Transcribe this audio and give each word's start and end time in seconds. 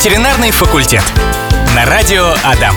Ветеринарный 0.00 0.50
факультет. 0.50 1.02
На 1.76 1.84
радио 1.84 2.32
Адам. 2.42 2.74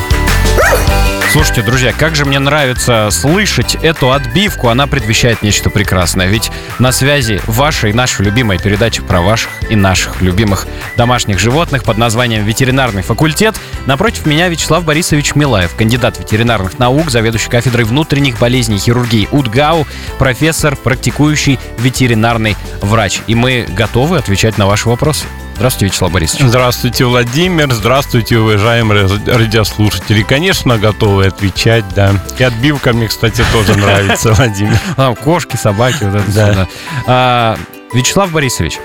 Слушайте, 1.31 1.61
друзья, 1.61 1.93
как 1.93 2.17
же 2.17 2.25
мне 2.25 2.37
нравится 2.37 3.07
слышать 3.11 3.75
эту 3.75 4.11
отбивку. 4.11 4.67
Она 4.67 4.87
предвещает 4.87 5.41
нечто 5.41 5.69
прекрасное. 5.69 6.27
Ведь 6.27 6.51
на 6.79 6.91
связи 6.91 7.39
ваша 7.47 7.87
и 7.87 7.93
наша 7.93 8.23
любимая 8.23 8.59
передача 8.59 9.01
про 9.01 9.21
ваших 9.21 9.49
и 9.69 9.77
наших 9.77 10.21
любимых 10.21 10.67
домашних 10.97 11.39
животных 11.39 11.85
под 11.85 11.97
названием 11.97 12.43
«Ветеринарный 12.43 13.03
факультет». 13.03 13.55
Напротив 13.85 14.25
меня 14.25 14.47
Вячеслав 14.47 14.85
Борисович 14.85 15.35
Милаев, 15.35 15.75
кандидат 15.75 16.19
ветеринарных 16.19 16.79
наук, 16.79 17.09
заведующий 17.09 17.49
кафедрой 17.49 17.85
внутренних 17.85 18.39
болезней 18.39 18.77
хирургии 18.77 19.27
УДГАУ, 19.31 19.85
профессор, 20.17 20.75
практикующий 20.75 21.59
ветеринарный 21.79 22.55
врач. 22.81 23.19
И 23.27 23.35
мы 23.35 23.65
готовы 23.69 24.17
отвечать 24.17 24.57
на 24.57 24.67
ваши 24.67 24.87
вопросы. 24.87 25.25
Здравствуйте, 25.55 25.85
Вячеслав 25.85 26.11
Борисович. 26.11 26.45
Здравствуйте, 26.47 27.05
Владимир. 27.05 27.71
Здравствуйте, 27.73 28.37
уважаемые 28.39 29.07
радиослушатели. 29.27 30.23
Конечно, 30.23 30.77
готовы 30.77 31.27
отвечать, 31.27 31.85
да. 31.95 32.11
И 32.39 32.43
отбивка 32.43 32.93
мне, 32.93 33.07
кстати, 33.07 33.43
тоже 33.51 33.75
нравится, 33.77 34.33
Владимир. 34.33 34.77
Там 34.95 35.15
кошки, 35.15 35.55
собаки, 35.55 36.05
вот 36.05 36.27
это. 36.27 36.67
А, 37.05 37.57
Вячеслав 37.93 38.31
Борисович, 38.31 38.79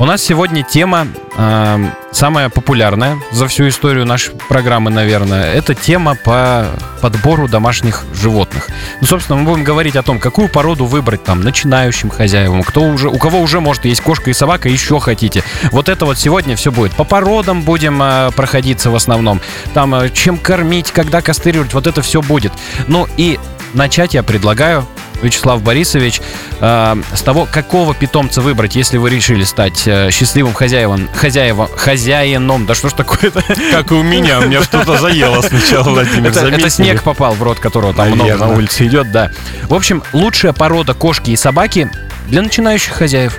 у 0.00 0.06
нас 0.06 0.22
сегодня 0.22 0.62
тема 0.62 1.06
а, 1.36 1.78
самая 2.10 2.48
популярная 2.48 3.18
за 3.32 3.46
всю 3.48 3.68
историю 3.68 4.06
нашей 4.06 4.34
программы, 4.48 4.90
наверное. 4.90 5.52
Это 5.52 5.74
тема 5.74 6.14
по 6.14 6.68
подбору 7.02 7.48
домашних 7.48 8.06
животных. 8.14 8.68
Ну, 9.02 9.06
собственно, 9.06 9.38
мы 9.38 9.50
будем 9.50 9.62
говорить 9.62 9.96
о 9.96 10.02
том, 10.02 10.18
какую 10.18 10.48
породу 10.48 10.86
выбрать 10.86 11.22
там 11.22 11.42
начинающим 11.42 12.08
хозяевам, 12.08 12.62
кто 12.62 12.82
уже, 12.82 13.10
у 13.10 13.18
кого 13.18 13.40
уже, 13.40 13.60
может, 13.60 13.84
есть 13.84 14.00
кошка 14.00 14.30
и 14.30 14.32
собака, 14.32 14.70
еще 14.70 14.98
хотите. 15.00 15.44
Вот 15.70 15.90
это 15.90 16.06
вот 16.06 16.18
сегодня 16.18 16.56
все 16.56 16.72
будет. 16.72 16.92
По 16.92 17.04
породам 17.04 17.60
будем 17.60 18.00
а, 18.02 18.30
проходиться 18.30 18.90
в 18.90 18.94
основном. 18.94 19.42
Там, 19.74 19.94
а, 19.94 20.08
чем 20.08 20.38
кормить, 20.38 20.92
когда 20.92 21.20
кастрировать, 21.20 21.74
вот 21.74 21.86
это 21.86 22.00
все 22.00 22.22
будет. 22.22 22.52
Ну 22.86 23.06
и 23.18 23.38
начать 23.74 24.14
я 24.14 24.22
предлагаю 24.22 24.86
Вячеслав 25.22 25.62
Борисович, 25.62 26.20
э, 26.60 26.96
с 27.14 27.22
того, 27.22 27.46
какого 27.50 27.94
питомца 27.94 28.40
выбрать, 28.40 28.76
если 28.76 28.96
вы 28.98 29.10
решили 29.10 29.44
стать 29.44 29.86
э, 29.86 30.10
счастливым 30.10 30.54
хозяевом, 30.54 31.08
хозяевом, 31.14 31.68
хозяином, 31.74 32.66
да 32.66 32.74
что 32.74 32.88
ж 32.88 32.92
такое-то? 32.92 33.42
Как 33.70 33.90
и 33.90 33.94
у 33.94 34.02
меня, 34.02 34.40
у 34.40 34.46
меня 34.46 34.62
что-то 34.62 34.98
заело 34.98 35.42
сначала, 35.42 35.90
Владимир, 35.90 36.30
Это, 36.30 36.46
это 36.48 36.70
снег 36.70 37.02
попал 37.02 37.34
в 37.34 37.42
рот, 37.42 37.58
которого 37.58 37.94
там 37.94 38.10
много 38.10 38.36
на 38.36 38.48
улице 38.48 38.86
идет, 38.86 39.10
да. 39.10 39.30
В 39.64 39.74
общем, 39.74 40.02
лучшая 40.12 40.52
порода 40.52 40.94
кошки 40.94 41.30
и 41.30 41.36
собаки 41.36 41.90
для 42.28 42.42
начинающих 42.42 42.92
хозяев. 42.92 43.38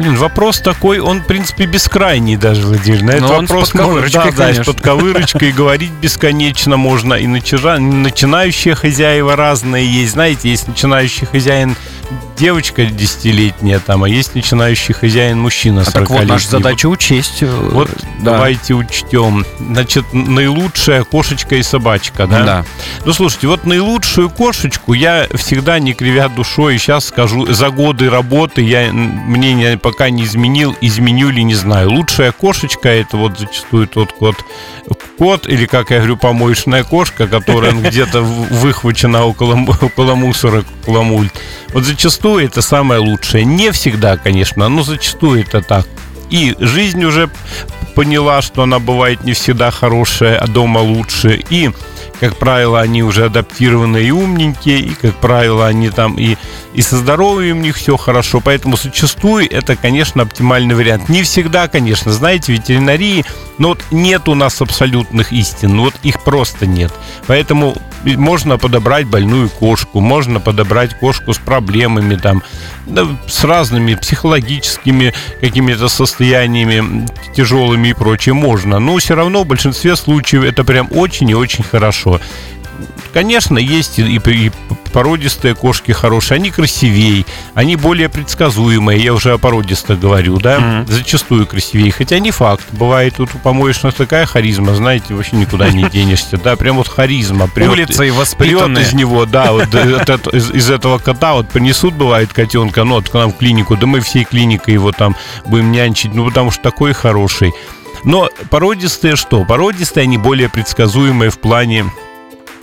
Блин, 0.00 0.16
вопрос 0.16 0.60
такой, 0.60 0.98
он, 0.98 1.20
в 1.20 1.26
принципе, 1.26 1.66
бескрайний 1.66 2.36
даже, 2.36 2.62
Владимир. 2.62 3.02
На 3.02 3.10
этот 3.10 3.28
вопрос 3.28 3.74
можно, 3.74 4.08
да, 4.10 4.30
да, 4.34 4.54
с 4.54 4.64
подковырочкой 4.64 5.52
говорить 5.52 5.92
бесконечно 5.92 6.78
можно. 6.78 7.12
И 7.12 7.26
начинающие 7.26 8.74
хозяева 8.74 9.36
разные 9.36 9.86
есть. 9.86 10.12
Знаете, 10.12 10.48
есть 10.48 10.66
начинающий 10.68 11.26
хозяин 11.26 11.76
девочка 12.36 12.84
десятилетняя 12.86 13.78
там, 13.80 14.04
а 14.04 14.08
есть 14.08 14.34
начинающий 14.34 14.94
хозяин 14.94 15.38
мужчина 15.40 15.82
А 15.82 15.90
так 15.90 16.08
вот, 16.08 16.18
40-летний. 16.18 16.32
наша 16.32 16.48
задача 16.50 16.86
учесть. 16.86 17.42
э, 17.42 17.46
Вот 17.72 17.88
да. 18.20 18.32
давайте 18.32 18.74
учтем. 18.74 19.44
Значит, 19.58 20.04
наилучшая 20.12 21.04
кошечка 21.04 21.56
и 21.56 21.62
собачка, 21.62 22.26
да? 22.26 22.44
Да. 22.44 22.64
Ну, 23.04 23.12
слушайте, 23.12 23.46
вот 23.46 23.64
наилучшую 23.66 24.30
кошечку 24.30 24.92
я 24.94 25.26
всегда, 25.34 25.78
не 25.78 25.92
кривя 25.92 26.28
душой, 26.28 26.78
сейчас 26.78 27.06
скажу, 27.06 27.46
за 27.52 27.70
годы 27.70 28.08
работы 28.10 28.62
я 28.62 28.90
мнение 28.92 29.78
пока 29.78 30.10
не 30.10 30.24
изменил, 30.24 30.74
изменю 30.80 31.30
ли, 31.30 31.42
не 31.44 31.54
знаю. 31.54 31.90
Лучшая 31.90 32.32
кошечка, 32.32 32.88
это 32.88 33.16
вот 33.16 33.38
зачастую 33.38 33.86
тот 33.86 34.12
кот, 34.12 34.36
кот, 35.18 35.46
или, 35.46 35.66
как 35.66 35.90
я 35.90 35.98
говорю, 35.98 36.16
помоечная 36.16 36.84
кошка, 36.84 37.28
которая 37.28 37.72
где-то 37.90 38.22
выхвачена 38.22 39.24
около, 39.26 39.58
около 39.80 40.14
мусора, 40.14 40.64
около 40.82 41.02
мульт. 41.02 41.32
Вот 41.72 41.84
зачастую 41.84 42.44
это 42.44 42.62
самое 42.62 43.00
лучшее. 43.00 43.44
Не 43.44 43.70
всегда, 43.70 44.16
конечно, 44.16 44.68
но 44.68 44.82
зачастую 44.82 45.42
это 45.42 45.62
так. 45.62 45.86
И 46.30 46.54
жизнь 46.60 47.04
уже 47.04 47.28
поняла, 47.94 48.40
что 48.40 48.62
она 48.62 48.78
бывает 48.78 49.24
не 49.24 49.32
всегда 49.32 49.70
хорошая, 49.70 50.38
а 50.38 50.46
дома 50.46 50.78
лучше. 50.78 51.42
И, 51.50 51.70
как 52.20 52.36
правило, 52.36 52.80
они 52.80 53.02
уже 53.02 53.26
адаптированные 53.26 54.06
и 54.06 54.10
умненькие, 54.12 54.78
и, 54.78 54.90
как 54.90 55.16
правило, 55.16 55.66
они 55.66 55.90
там 55.90 56.16
и, 56.16 56.36
и 56.72 56.82
со 56.82 56.96
здоровьем 56.96 57.58
у 57.58 57.62
них 57.62 57.76
все 57.76 57.96
хорошо. 57.96 58.40
Поэтому 58.40 58.76
зачастую 58.76 59.52
это, 59.52 59.74
конечно, 59.74 60.22
оптимальный 60.22 60.76
вариант. 60.76 61.08
Не 61.08 61.24
всегда, 61.24 61.66
конечно, 61.66 62.12
знаете, 62.12 62.52
ветеринарии, 62.52 63.24
но 63.58 63.70
вот 63.70 63.80
нет 63.90 64.28
у 64.28 64.34
нас 64.34 64.60
абсолютных 64.60 65.32
истин, 65.32 65.76
ну 65.76 65.82
вот 65.82 65.94
их 66.04 66.22
просто 66.22 66.66
нет. 66.66 66.92
Поэтому 67.26 67.76
можно 68.04 68.58
подобрать 68.58 69.06
больную 69.06 69.48
кошку, 69.48 70.00
можно 70.00 70.40
подобрать 70.40 70.98
кошку 70.98 71.32
с 71.32 71.38
проблемами 71.38 72.16
там, 72.16 72.42
да, 72.86 73.06
с 73.26 73.44
разными 73.44 73.94
психологическими 73.94 75.14
какими-то 75.40 75.88
состояниями 75.88 77.06
тяжелыми 77.34 77.88
и 77.88 77.94
прочее 77.94 78.34
можно. 78.34 78.78
Но 78.78 78.96
все 78.96 79.14
равно 79.14 79.44
в 79.44 79.46
большинстве 79.46 79.96
случаев 79.96 80.44
это 80.44 80.64
прям 80.64 80.88
очень 80.90 81.30
и 81.30 81.34
очень 81.34 81.64
хорошо. 81.64 82.20
Конечно, 83.12 83.58
есть 83.58 83.98
и, 83.98 84.02
и- 84.16 84.52
породистые 84.92 85.54
кошки 85.54 85.92
хорошие, 85.92 86.36
они 86.36 86.50
красивее, 86.50 87.24
они 87.54 87.76
более 87.76 88.08
предсказуемые, 88.08 89.00
я 89.00 89.14
уже 89.14 89.32
о 89.32 89.38
породистых 89.38 90.00
говорю, 90.00 90.38
да, 90.38 90.58
Мгм. 90.58 90.86
зачастую 90.88 91.46
красивее, 91.46 91.92
хотя 91.92 92.18
не 92.18 92.30
факт, 92.32 92.64
бывает 92.72 93.14
тут 93.16 93.30
у 93.34 93.38
помоечных 93.38 93.94
такая 93.94 94.26
харизма, 94.26 94.74
знаете, 94.74 95.14
вообще 95.14 95.36
никуда 95.36 95.70
не 95.70 95.84
денешься, 95.90 96.38
да, 96.38 96.56
прям 96.56 96.76
вот 96.76 96.88
харизма, 96.88 97.46
прет, 97.48 97.68
Улица 97.70 98.02
и 98.04 98.08
прет 98.10 98.14
воспитанные. 98.18 98.84
из 98.84 98.92
него, 98.92 99.26
да, 99.26 99.52
вот 99.52 99.68
э, 99.74 100.36
из 100.36 100.70
этого 100.70 100.98
кота 100.98 101.34
вот 101.34 101.48
принесут, 101.48 101.94
бывает, 101.94 102.32
котенка, 102.32 102.82
ну, 102.84 102.94
вот 102.96 103.08
к 103.08 103.14
нам 103.14 103.32
в 103.32 103.36
клинику, 103.36 103.76
да 103.76 103.86
мы 103.86 104.00
всей 104.00 104.24
клиникой 104.24 104.74
его 104.74 104.90
там 104.92 105.14
будем 105.46 105.70
нянчить, 105.70 106.14
ну, 106.14 106.26
потому 106.26 106.50
что 106.50 106.62
такой 106.62 106.92
хороший. 106.94 107.52
Но 108.02 108.28
породистые 108.50 109.14
что? 109.14 109.44
Породистые, 109.44 110.02
они 110.04 110.16
более 110.18 110.48
предсказуемые 110.48 111.30
в 111.30 111.38
плане 111.38 111.84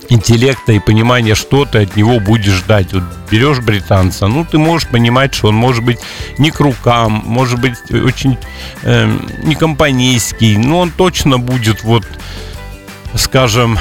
интеллекта 0.08 0.72
и 0.72 0.78
понимания, 0.78 1.34
что 1.34 1.64
ты 1.64 1.82
от 1.82 1.96
него 1.96 2.20
будешь 2.20 2.54
ждать. 2.54 2.92
Вот 2.92 3.04
берешь 3.30 3.60
британца, 3.60 4.26
ну, 4.26 4.44
ты 4.44 4.58
можешь 4.58 4.88
понимать, 4.88 5.34
что 5.34 5.48
он 5.48 5.54
может 5.54 5.84
быть 5.84 5.98
не 6.38 6.50
к 6.50 6.60
рукам, 6.60 7.22
может 7.26 7.60
быть 7.60 7.74
очень 7.90 8.38
эм, 8.82 9.28
не 9.42 9.54
компанейский, 9.54 10.56
но 10.56 10.80
он 10.80 10.90
точно 10.90 11.38
будет 11.38 11.84
вот, 11.84 12.04
скажем, 13.14 13.78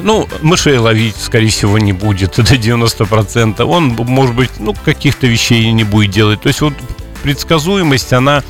ну, 0.00 0.28
мышей 0.40 0.78
ловить, 0.78 1.16
скорее 1.16 1.48
всего, 1.48 1.78
не 1.78 1.92
будет, 1.92 2.38
это 2.38 2.54
90%. 2.54 3.62
Он, 3.62 3.88
может 3.88 4.34
быть, 4.34 4.50
ну, 4.58 4.74
каких-то 4.74 5.26
вещей 5.26 5.70
не 5.72 5.84
будет 5.84 6.10
делать. 6.10 6.40
То 6.42 6.48
есть 6.48 6.60
вот 6.60 6.74
предсказуемость, 7.24 8.12
она 8.12 8.42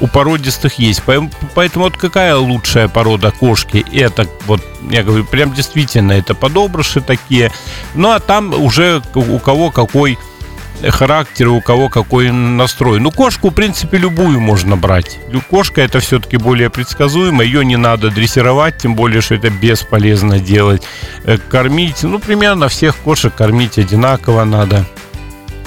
у 0.00 0.06
породистых 0.06 0.78
есть. 0.78 1.02
Поэтому, 1.04 1.84
вот 1.84 1.98
какая 1.98 2.34
лучшая 2.34 2.88
порода 2.88 3.30
кошки? 3.30 3.84
Это 3.92 4.26
вот, 4.46 4.62
я 4.90 5.02
говорю, 5.02 5.24
прям 5.26 5.52
действительно, 5.52 6.12
это 6.12 6.34
подобрыши 6.34 7.02
такие. 7.02 7.52
Ну, 7.94 8.10
а 8.10 8.20
там 8.20 8.54
уже 8.54 9.02
у 9.14 9.38
кого 9.38 9.70
какой 9.70 10.18
характер, 10.90 11.48
у 11.48 11.60
кого 11.60 11.90
какой 11.90 12.30
настрой. 12.30 13.00
Ну, 13.00 13.10
кошку, 13.10 13.50
в 13.50 13.54
принципе, 13.54 13.98
любую 13.98 14.40
можно 14.40 14.76
брать. 14.78 15.18
Кошка 15.50 15.82
это 15.82 16.00
все-таки 16.00 16.38
более 16.38 16.70
предсказуемо, 16.70 17.44
ее 17.44 17.66
не 17.66 17.76
надо 17.76 18.10
дрессировать, 18.10 18.78
тем 18.78 18.94
более, 18.94 19.20
что 19.20 19.34
это 19.34 19.50
бесполезно 19.50 20.38
делать. 20.38 20.82
Э, 21.24 21.36
Кормить, 21.36 22.02
ну, 22.02 22.18
примерно 22.18 22.68
всех 22.68 22.96
кошек 22.96 23.32
кормить 23.34 23.78
одинаково 23.78 24.44
надо. 24.44 24.86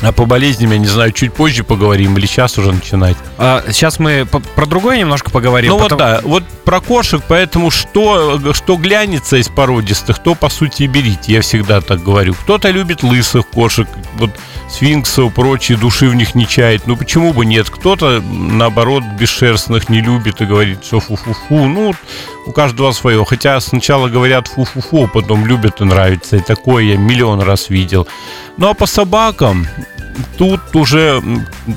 А 0.01 0.11
по 0.11 0.25
болезням, 0.25 0.71
я 0.71 0.77
не 0.77 0.87
знаю, 0.87 1.11
чуть 1.11 1.33
позже 1.33 1.63
поговорим 1.63 2.17
или 2.17 2.25
сейчас 2.25 2.57
уже 2.57 2.71
начинать. 2.71 3.15
А, 3.37 3.63
сейчас 3.71 3.97
мы 3.99 4.25
про 4.25 4.65
другое 4.65 4.97
немножко 4.97 5.31
поговорим. 5.31 5.71
Ну 5.71 5.79
потом- 5.79 5.97
вот 5.97 6.05
да, 6.05 6.21
вот 6.23 6.43
про 6.65 6.81
кошек, 6.81 7.21
поэтому 7.27 7.71
что, 7.71 8.39
что 8.53 8.75
глянется 8.75 9.37
из 9.37 9.47
породистых, 9.47 10.19
то 10.19 10.35
по 10.35 10.49
сути 10.49 10.83
и 10.83 10.87
берите, 10.87 11.33
я 11.33 11.41
всегда 11.41 11.81
так 11.81 12.03
говорю. 12.03 12.33
Кто-то 12.33 12.69
любит 12.71 13.03
лысых 13.03 13.47
кошек, 13.47 13.87
вот 14.15 14.31
сфинксов, 14.69 15.33
прочие, 15.33 15.77
души 15.77 16.09
в 16.09 16.15
них 16.15 16.35
не 16.35 16.47
чает. 16.47 16.87
Ну 16.87 16.97
почему 16.97 17.33
бы 17.33 17.45
нет? 17.45 17.69
Кто-то, 17.69 18.21
наоборот, 18.21 19.03
бесшерстных 19.19 19.89
не 19.89 20.01
любит 20.01 20.41
и 20.41 20.45
говорит, 20.45 20.83
что 20.83 20.99
фу-фу-фу. 20.99 21.65
Ну, 21.67 21.93
у 22.47 22.51
каждого 22.51 22.91
свое. 22.91 23.23
Хотя 23.25 23.59
сначала 23.59 24.07
говорят 24.09 24.47
фу-фу-фу, 24.47 25.05
а 25.05 25.07
потом 25.07 25.45
любят 25.45 25.81
и 25.81 25.83
нравится. 25.83 26.37
И 26.37 26.39
такое 26.39 26.83
я 26.83 26.97
миллион 26.97 27.41
раз 27.41 27.69
видел. 27.69 28.07
Ну 28.57 28.69
а 28.69 28.73
по 28.73 28.85
собакам, 28.85 29.67
тут 30.37 30.75
уже, 30.75 31.21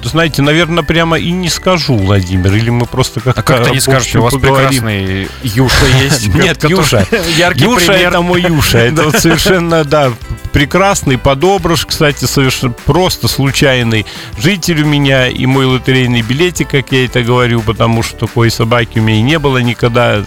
знаете, 0.03 0.43
наверное, 0.43 0.83
прямо 0.83 1.19
и 1.19 1.31
не 1.31 1.49
скажу, 1.49 1.97
Владимир, 1.97 2.55
или 2.55 2.71
мы 2.71 2.87
просто 2.87 3.21
как-то... 3.21 3.41
А 3.41 3.43
как 3.43 3.65
ты 3.65 3.71
не 3.71 3.81
скажешь, 3.81 4.15
у 4.17 4.23
вас 4.23 4.33
поговорим. 4.33 4.69
прекрасный 4.69 5.29
Юша 5.43 5.87
есть? 6.03 6.29
Нет, 6.35 6.65
Юша. 6.65 7.07
Яркий 7.37 7.65
Юша 7.65 7.93
это 7.93 8.21
мой 8.21 8.43
Юша. 8.43 8.79
Это 8.79 9.11
совершенно, 9.19 9.85
да, 9.85 10.13
прекрасный 10.53 11.19
подобрыш, 11.19 11.87
кстати, 11.87 12.25
совершенно 12.25 12.73
просто 12.73 13.29
случайный 13.29 14.07
житель 14.39 14.83
у 14.83 14.87
меня 14.87 15.29
и 15.29 15.47
мой 15.47 15.67
лотерейный 15.67 16.23
билетик, 16.23 16.71
как 16.71 16.93
я 16.93 17.05
это 17.05 17.23
говорю, 17.23 17.61
потому 17.61 18.03
что 18.03 18.27
такой 18.27 18.51
собаки 18.51 18.99
у 18.99 19.03
меня 19.03 19.19
и 19.19 19.23
не 19.23 19.39
было 19.39 19.59
никогда 19.59 20.23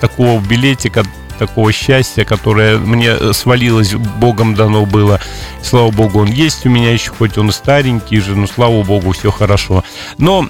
такого 0.00 0.40
билетика, 0.40 1.04
такого 1.34 1.72
счастья, 1.72 2.24
которое 2.24 2.78
мне 2.78 3.32
свалилось, 3.32 3.94
Богом 3.94 4.54
дано 4.54 4.86
было. 4.86 5.20
Слава 5.62 5.90
Богу, 5.90 6.20
он 6.20 6.30
есть 6.30 6.66
у 6.66 6.70
меня 6.70 6.92
еще, 6.92 7.10
хоть 7.10 7.38
он 7.38 7.52
старенький 7.52 8.20
же, 8.20 8.36
но 8.36 8.46
слава 8.46 8.82
Богу, 8.82 9.12
все 9.12 9.30
хорошо. 9.30 9.84
Но 10.18 10.48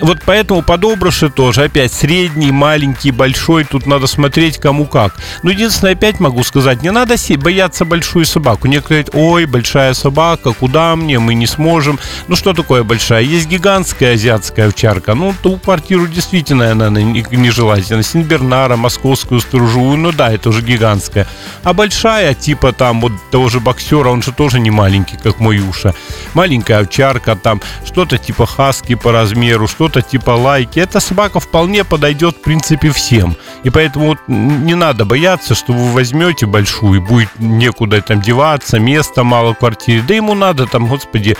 вот 0.00 0.18
поэтому 0.24 0.62
подобрыши 0.62 1.30
тоже 1.30 1.64
опять 1.64 1.92
средний, 1.92 2.50
маленький, 2.50 3.10
большой. 3.10 3.64
Тут 3.64 3.86
надо 3.86 4.06
смотреть 4.06 4.58
кому 4.58 4.86
как. 4.86 5.14
Но 5.42 5.50
единственное, 5.50 5.92
опять 5.92 6.20
могу 6.20 6.42
сказать, 6.42 6.82
не 6.82 6.90
надо 6.90 7.16
бояться 7.36 7.84
большую 7.84 8.24
собаку. 8.24 8.66
Некоторые 8.66 9.04
говорят, 9.04 9.14
ой, 9.14 9.46
большая 9.46 9.94
собака, 9.94 10.52
куда 10.52 10.96
мне, 10.96 11.18
мы 11.18 11.34
не 11.34 11.46
сможем. 11.46 11.98
Ну 12.28 12.36
что 12.36 12.52
такое 12.52 12.82
большая? 12.82 13.22
Есть 13.22 13.48
гигантская 13.48 14.14
азиатская 14.14 14.68
овчарка. 14.68 15.14
Ну, 15.14 15.34
ту 15.42 15.56
квартиру 15.56 16.06
действительно 16.06 16.70
она 16.70 16.88
не- 16.88 17.24
нежелательна. 17.30 18.02
Синбернара, 18.02 18.76
московскую 18.76 19.40
сторожевую, 19.40 19.98
ну 19.98 20.12
да, 20.12 20.32
это 20.32 20.48
уже 20.48 20.62
гигантская. 20.62 21.26
А 21.62 21.72
большая, 21.72 22.34
типа 22.34 22.72
там 22.72 23.00
вот 23.00 23.12
того 23.30 23.48
же 23.48 23.60
боксера, 23.60 24.08
он 24.08 24.22
же 24.22 24.32
тоже 24.32 24.58
не 24.60 24.70
маленький, 24.70 25.16
как 25.16 25.40
мой 25.40 25.56
Юша. 25.56 25.94
Маленькая 26.34 26.80
овчарка, 26.80 27.36
там 27.36 27.60
что-то 27.84 28.18
типа 28.18 28.46
хаски 28.46 28.94
по 28.94 29.12
размеру, 29.12 29.68
что-то 29.82 30.00
типа 30.00 30.30
лайки. 30.30 30.78
Эта 30.78 31.00
собака 31.00 31.40
вполне 31.40 31.82
подойдет, 31.82 32.36
в 32.36 32.40
принципе, 32.40 32.90
всем. 32.90 33.36
И 33.64 33.70
поэтому 33.70 34.06
вот 34.06 34.18
не 34.28 34.76
надо 34.76 35.04
бояться, 35.04 35.56
что 35.56 35.72
вы 35.72 35.90
возьмете 35.90 36.46
большую, 36.46 37.00
и 37.00 37.04
будет 37.04 37.30
некуда 37.38 38.00
там 38.00 38.20
деваться, 38.20 38.78
места 38.78 39.24
мало 39.24 39.54
в 39.54 39.58
квартире. 39.58 40.04
Да 40.06 40.14
ему 40.14 40.34
надо 40.34 40.66
там, 40.66 40.86
господи, 40.86 41.36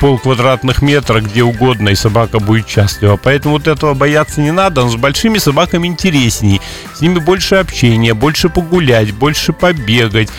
пол 0.00 0.18
квадратных 0.18 0.82
метра, 0.82 1.20
где 1.20 1.44
угодно, 1.44 1.90
и 1.90 1.94
собака 1.94 2.40
будет 2.40 2.68
счастлива. 2.68 3.16
Поэтому 3.16 3.54
вот 3.54 3.68
этого 3.68 3.94
бояться 3.94 4.40
не 4.40 4.50
надо. 4.50 4.82
Но 4.82 4.90
с 4.90 4.96
большими 4.96 5.38
собаками 5.38 5.86
интересней. 5.86 6.60
С 6.94 7.00
ними 7.00 7.20
больше 7.20 7.54
общения, 7.56 8.12
больше 8.12 8.48
погулять, 8.48 9.12
больше 9.12 9.52
побегать 9.52 10.30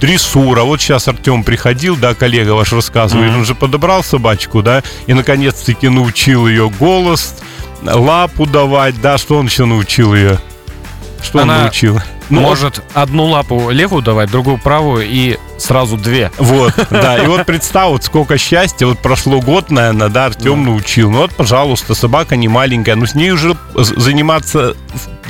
дрессура. 0.00 0.62
Вот 0.62 0.80
сейчас 0.80 1.08
Артем 1.08 1.44
приходил, 1.44 1.96
да, 1.96 2.14
коллега 2.14 2.50
ваш 2.50 2.72
рассказывает, 2.72 3.34
он 3.34 3.44
же 3.44 3.54
подобрал 3.54 4.02
собачку, 4.02 4.62
да, 4.62 4.82
и 5.06 5.14
наконец-таки 5.14 5.88
научил 5.88 6.46
ее 6.46 6.70
голос, 6.70 7.36
лапу 7.82 8.46
давать, 8.46 9.00
да, 9.00 9.18
что 9.18 9.38
он 9.38 9.46
еще 9.46 9.64
научил 9.64 10.14
ее? 10.14 10.38
Что 11.22 11.40
Она 11.40 11.54
он 11.54 11.60
научил? 11.62 12.00
Ну, 12.28 12.40
Может 12.42 12.82
одну 12.94 13.26
лапу 13.26 13.70
левую 13.70 14.02
давать, 14.02 14.30
другую 14.30 14.58
правую 14.58 15.04
и 15.04 15.36
сразу 15.58 15.96
две. 15.96 16.30
Вот, 16.38 16.72
да, 16.90 17.18
и 17.18 17.26
вот 17.26 17.44
представь, 17.44 17.90
вот 17.90 18.04
сколько 18.04 18.38
счастья, 18.38 18.86
вот 18.86 19.00
прошло 19.00 19.40
год, 19.40 19.70
наверное, 19.70 20.08
да, 20.08 20.26
Артем 20.26 20.64
научил. 20.64 21.10
Ну 21.10 21.18
вот, 21.18 21.34
пожалуйста, 21.34 21.94
собака 21.94 22.36
не 22.36 22.46
маленькая, 22.46 22.94
но 22.94 23.06
с 23.06 23.14
ней 23.14 23.32
уже 23.32 23.56
заниматься 23.74 24.76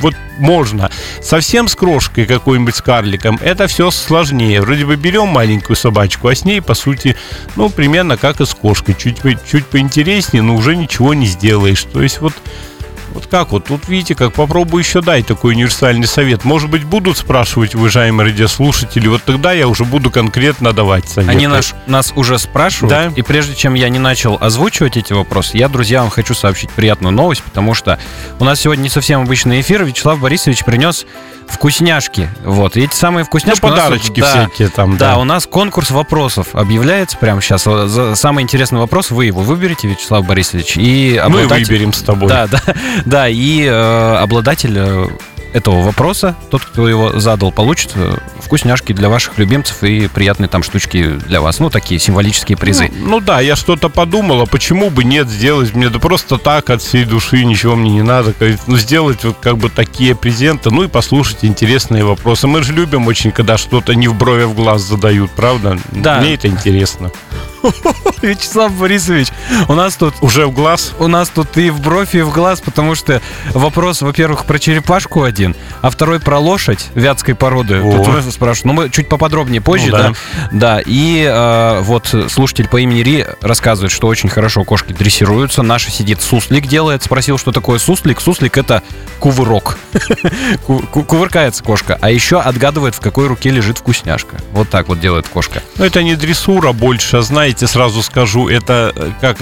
вот 0.01 0.13
можно. 0.37 0.91
Совсем 1.21 1.67
с 1.67 1.75
крошкой 1.75 2.25
какой-нибудь 2.25 2.75
с 2.75 2.81
карликом, 2.81 3.39
это 3.41 3.67
все 3.67 3.89
сложнее. 3.91 4.61
Вроде 4.61 4.85
бы 4.85 4.95
берем 4.95 5.27
маленькую 5.27 5.75
собачку, 5.75 6.27
а 6.27 6.35
с 6.35 6.45
ней, 6.45 6.61
по 6.61 6.73
сути, 6.73 7.15
ну, 7.55 7.69
примерно 7.69 8.17
как 8.17 8.41
и 8.41 8.45
с 8.45 8.53
кошкой. 8.53 8.95
Чуть, 8.95 9.17
чуть 9.49 9.65
поинтереснее, 9.65 10.43
но 10.43 10.55
уже 10.55 10.75
ничего 10.75 11.13
не 11.13 11.25
сделаешь. 11.25 11.83
То 11.83 12.01
есть 12.01 12.21
вот 12.21 12.33
вот 13.13 13.27
как 13.27 13.51
вот, 13.51 13.65
тут 13.65 13.87
видите, 13.87 14.15
как 14.15 14.33
попробую 14.33 14.83
еще 14.83 15.01
дать 15.01 15.27
такой 15.27 15.53
универсальный 15.53 16.07
совет. 16.07 16.43
Может 16.45 16.69
быть, 16.69 16.83
будут 16.83 17.17
спрашивать, 17.17 17.75
уважаемые 17.75 18.29
радиослушатели, 18.29 19.07
вот 19.07 19.23
тогда 19.23 19.51
я 19.51 19.67
уже 19.67 19.85
буду 19.85 20.11
конкретно 20.11 20.73
давать 20.73 21.07
советы. 21.09 21.31
Они 21.31 21.47
наш, 21.47 21.73
нас 21.87 22.13
уже 22.15 22.39
спрашивают. 22.39 22.89
Да. 22.89 23.13
И 23.15 23.21
прежде 23.21 23.55
чем 23.55 23.73
я 23.73 23.89
не 23.89 23.99
начал 23.99 24.37
озвучивать 24.39 24.97
эти 24.97 25.13
вопросы, 25.13 25.57
я, 25.57 25.67
друзья, 25.67 26.01
вам 26.01 26.09
хочу 26.09 26.33
сообщить 26.33 26.71
приятную 26.71 27.13
новость, 27.13 27.43
потому 27.43 27.73
что 27.73 27.99
у 28.39 28.45
нас 28.45 28.59
сегодня 28.61 28.83
не 28.83 28.89
совсем 28.89 29.21
обычный 29.21 29.61
эфир. 29.61 29.83
Вячеслав 29.83 30.19
Борисович 30.19 30.63
принес 30.63 31.05
вкусняшки. 31.51 32.29
Вот. 32.43 32.77
И 32.77 32.81
эти 32.81 32.95
самые 32.95 33.19
Ну, 33.23 33.25
вкусняшки... 33.27 33.63
у 33.65 33.67
нас 33.69 33.75
тут- 33.77 33.83
подарочки 33.83 34.19
да, 34.21 34.27
всякие 34.27 34.69
там, 34.69 34.97
Да, 34.97 35.13
да. 35.13 35.17
у 35.19 35.23
нас 35.23 35.45
конкурс 35.45 35.91
вопросов 35.91 36.47
объявляется 36.53 37.17
прямо 37.17 37.41
сейчас. 37.41 37.67
Самый 38.19 38.43
интересный 38.43 38.79
вопрос 38.79 39.11
вы 39.11 39.25
его 39.25 39.41
выберете, 39.41 39.87
Вячеслав 39.87 40.25
Борисович. 40.25 40.77
И 40.77 41.21
Мы 41.27 41.41
обладатель- 41.41 41.65
выберем 41.67 41.93
с 41.93 42.01
тобой. 42.01 42.29
Да, 42.29 42.47
да, 42.47 42.61
да. 43.05 43.29
И 43.29 43.63
э, 43.63 44.15
обладатель 44.17 44.73
э, 44.77 45.07
этого 45.53 45.81
вопроса, 45.81 46.35
тот, 46.49 46.63
кто 46.63 46.87
его 46.87 47.19
задал, 47.19 47.51
получит 47.51 47.91
э, 47.95 48.17
вкусняшки 48.39 48.93
для 48.93 49.09
ваших 49.09 49.37
любимцев 49.37 49.83
и 49.83 50.07
приятные 50.07 50.47
там 50.47 50.63
штучки 50.63 51.11
для 51.27 51.41
вас. 51.41 51.59
Ну, 51.59 51.69
такие 51.69 51.99
символические 51.99 52.57
призы. 52.57 52.91
Ну, 52.93 53.09
ну 53.09 53.19
да, 53.19 53.41
я 53.41 53.55
что-то 53.55 53.89
подумала, 53.89 54.45
почему 54.45 54.89
бы 54.89 55.03
нет 55.03 55.29
сделать 55.29 55.73
мне 55.73 55.89
да 55.89 55.99
просто 55.99 56.37
так 56.37 56.69
от 56.69 56.81
всей 56.81 57.05
души 57.05 57.43
ничего 57.43 57.75
мне 57.75 57.91
не 57.91 58.01
надо, 58.01 58.33
ну 58.67 58.77
сделать 58.77 59.23
вот 59.23 59.37
как 59.39 59.57
бы 59.57 59.69
такие 59.69 60.15
презенты, 60.15 60.71
ну 60.71 60.83
и 60.83 60.87
послушать 60.87 61.43
интересные 61.43 62.03
вопросы. 62.03 62.47
Мы 62.47 62.63
же 62.63 62.73
любим 62.73 63.07
очень, 63.07 63.31
когда 63.31 63.57
что-то 63.57 63.93
не 63.93 64.07
в 64.07 64.15
брови, 64.15 64.43
а 64.43 64.47
в 64.47 64.55
глаз 64.55 64.81
задают, 64.81 65.31
правда? 65.31 65.77
Да. 65.91 66.19
Мне 66.19 66.35
это 66.35 66.47
интересно. 66.47 67.11
Вячеслав 68.21 68.71
Борисович, 68.73 69.27
у 69.67 69.73
нас 69.73 69.95
тут 69.95 70.13
Уже 70.21 70.45
в 70.47 70.51
глаз? 70.53 70.93
у 70.99 71.07
нас 71.07 71.29
тут 71.29 71.57
и 71.57 71.69
в 71.69 71.79
бровь, 71.81 72.15
и 72.15 72.21
в 72.21 72.31
глаз, 72.31 72.61
потому 72.61 72.95
что 72.95 73.21
вопрос, 73.53 74.01
во-первых, 74.01 74.45
про 74.45 74.59
черепашку 74.59 75.23
один, 75.23 75.55
а 75.81 75.89
второй 75.89 76.19
про 76.19 76.37
лошадь 76.39 76.89
вятской 76.95 77.35
породы. 77.35 77.81
О. 77.81 77.97
Тут 77.97 78.07
вы 78.07 78.31
спрашивают. 78.31 78.65
Ну, 78.65 78.73
мы 78.73 78.89
чуть 78.89 79.09
поподробнее 79.09 79.61
позже, 79.61 79.87
Ну, 79.87 79.91
да. 79.97 80.03
да. 80.09 80.13
да. 80.51 80.81
и 80.85 81.23
э, 81.27 81.81
вот 81.81 82.13
слушатель 82.29 82.67
по 82.67 82.77
имени 82.81 83.01
Ри 83.01 83.25
рассказывает, 83.41 83.91
что 83.91 84.07
очень 84.07 84.29
хорошо 84.29 84.63
кошки 84.63 84.93
дрессируются. 84.93 85.63
Наша 85.63 85.91
сидит 85.91 86.21
суслик 86.21 86.67
делает. 86.67 87.03
Спросил, 87.03 87.37
что 87.37 87.51
такое 87.51 87.79
суслик. 87.79 88.21
Суслик 88.21 88.57
это 88.57 88.83
кувырок. 89.19 89.77
Ку- 90.65 90.79
ку- 90.79 91.03
Кувыркается 91.03 91.63
кошка. 91.63 91.97
А 92.01 92.09
еще 92.09 92.39
отгадывает, 92.39 92.95
в 92.95 92.99
какой 92.99 93.27
руке 93.27 93.49
лежит 93.49 93.77
вкусняшка. 93.79 94.37
Вот 94.51 94.69
так 94.69 94.87
вот 94.87 94.99
делает 94.99 95.27
кошка. 95.27 95.61
Ну, 95.77 95.85
это 95.85 96.03
не 96.03 96.15
дрессура 96.15 96.71
больше, 96.71 97.17
а 97.17 97.21
знаете, 97.51 97.67
сразу 97.67 98.01
скажу, 98.01 98.47
это 98.47 98.93
э, 98.95 99.11
как 99.19 99.37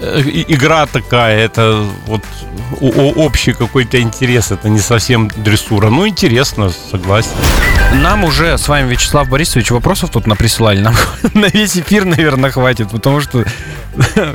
э, 0.00 0.20
игра 0.48 0.86
такая, 0.86 1.38
это 1.44 1.84
вот 2.06 2.22
общий 2.80 3.52
какой-то 3.52 4.00
интерес, 4.00 4.50
это 4.50 4.70
не 4.70 4.78
совсем 4.78 5.28
дрессура. 5.36 5.90
Ну, 5.90 6.08
интересно, 6.08 6.72
согласен. 6.90 7.32
Нам 8.02 8.24
уже 8.24 8.56
с 8.56 8.66
вами, 8.68 8.90
Вячеслав 8.90 9.28
Борисович, 9.28 9.72
вопросов 9.72 10.10
тут 10.10 10.26
наприсылали. 10.26 10.80
Нам 10.80 10.94
на 11.34 11.48
весь 11.48 11.76
эфир, 11.76 12.06
наверное, 12.06 12.50
хватит, 12.50 12.90
потому 12.90 13.20
что... 13.20 13.44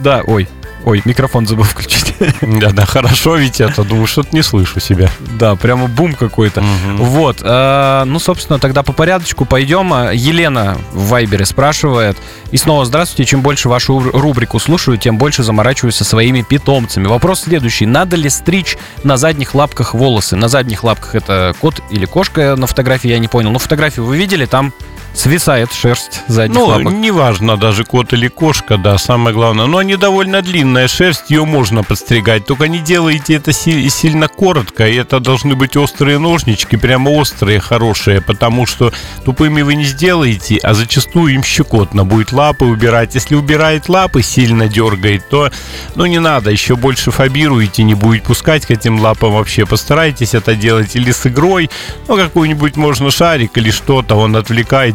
Да, 0.00 0.22
ой, 0.26 0.48
ой, 0.84 1.02
микрофон 1.04 1.46
забыл 1.46 1.64
включить. 1.64 2.14
Да-да, 2.40 2.86
хорошо 2.86 3.36
ведь 3.36 3.60
это, 3.60 3.82
думаю, 3.84 4.06
что-то 4.06 4.28
не 4.34 4.42
слышу 4.42 4.80
себя. 4.80 5.10
Да, 5.38 5.56
прямо 5.56 5.88
бум 5.88 6.14
какой-то. 6.14 6.62
Вот, 6.96 7.38
э, 7.42 8.02
ну, 8.06 8.18
собственно, 8.18 8.58
тогда 8.58 8.82
по 8.82 8.92
порядочку 8.92 9.44
пойдем. 9.44 9.92
А, 9.92 10.12
Елена 10.12 10.78
в 10.92 11.08
Вайбере 11.08 11.44
спрашивает. 11.44 12.16
И 12.50 12.56
снова 12.56 12.84
здравствуйте. 12.84 13.28
Чем 13.28 13.42
больше 13.42 13.68
вашу 13.68 13.98
ру- 13.98 14.10
рубрику 14.12 14.58
слушаю, 14.58 14.98
тем 14.98 15.18
больше 15.18 15.42
заморачиваюсь 15.42 15.96
со 15.96 16.04
своими 16.04 16.42
питомцами. 16.42 17.06
Вопрос 17.06 17.42
следующий. 17.42 17.86
Надо 17.86 18.16
ли 18.16 18.28
стричь 18.28 18.76
на 19.04 19.16
задних 19.16 19.54
лапках 19.54 19.94
волосы? 19.94 20.36
На 20.36 20.48
задних 20.48 20.84
лапках 20.84 21.14
это 21.14 21.54
кот 21.60 21.80
или 21.90 22.04
кошка 22.04 22.54
на 22.56 22.66
фотографии, 22.66 23.08
я 23.08 23.18
не 23.18 23.28
понял. 23.28 23.50
Но 23.50 23.58
фотографию 23.58 24.04
вы 24.04 24.16
видели, 24.16 24.44
там 24.46 24.72
свисает 25.14 25.72
шерсть 25.72 26.20
задних 26.28 26.56
Ну, 26.56 26.66
лапок. 26.66 26.92
неважно, 26.92 27.56
даже 27.56 27.84
кот 27.84 28.12
или 28.12 28.28
кошка, 28.28 28.76
да, 28.78 28.98
самое 28.98 29.34
главное. 29.34 29.66
Но 29.66 29.78
они 29.78 29.96
довольно 29.96 30.42
длинная 30.42 30.88
шерсть, 30.88 31.30
ее 31.30 31.44
можно 31.44 31.82
подстригать. 31.82 32.46
Только 32.46 32.68
не 32.68 32.78
делайте 32.78 33.34
это 33.34 33.52
си- 33.52 33.88
сильно 33.90 34.28
коротко. 34.28 34.86
И 34.88 34.94
это 34.96 35.20
должны 35.20 35.54
быть 35.54 35.76
острые 35.76 36.18
ножнички, 36.18 36.76
прямо 36.76 37.10
острые, 37.10 37.60
хорошие, 37.60 38.20
потому 38.20 38.66
что 38.66 38.92
тупыми 39.24 39.62
вы 39.62 39.74
не 39.74 39.84
сделаете, 39.84 40.58
а 40.62 40.74
зачастую 40.74 41.34
им 41.34 41.42
щекотно 41.44 42.04
будет 42.04 42.32
лапы 42.32 42.64
убирать. 42.64 43.14
Если 43.14 43.34
убирает 43.34 43.88
лапы, 43.88 44.22
сильно 44.22 44.68
дергает, 44.68 45.28
то, 45.28 45.50
ну, 45.94 46.06
не 46.06 46.18
надо, 46.20 46.50
еще 46.50 46.74
больше 46.76 47.10
фобируете, 47.10 47.82
не 47.82 47.94
будет 47.94 48.24
пускать 48.24 48.66
к 48.66 48.70
этим 48.70 48.98
лапам 49.00 49.32
вообще. 49.32 49.66
Постарайтесь 49.66 50.34
это 50.34 50.54
делать 50.54 50.96
или 50.96 51.10
с 51.12 51.26
игрой, 51.26 51.70
ну, 52.08 52.16
какой-нибудь 52.16 52.76
можно 52.76 53.10
шарик 53.10 53.56
или 53.58 53.70
что-то, 53.70 54.14
он 54.16 54.36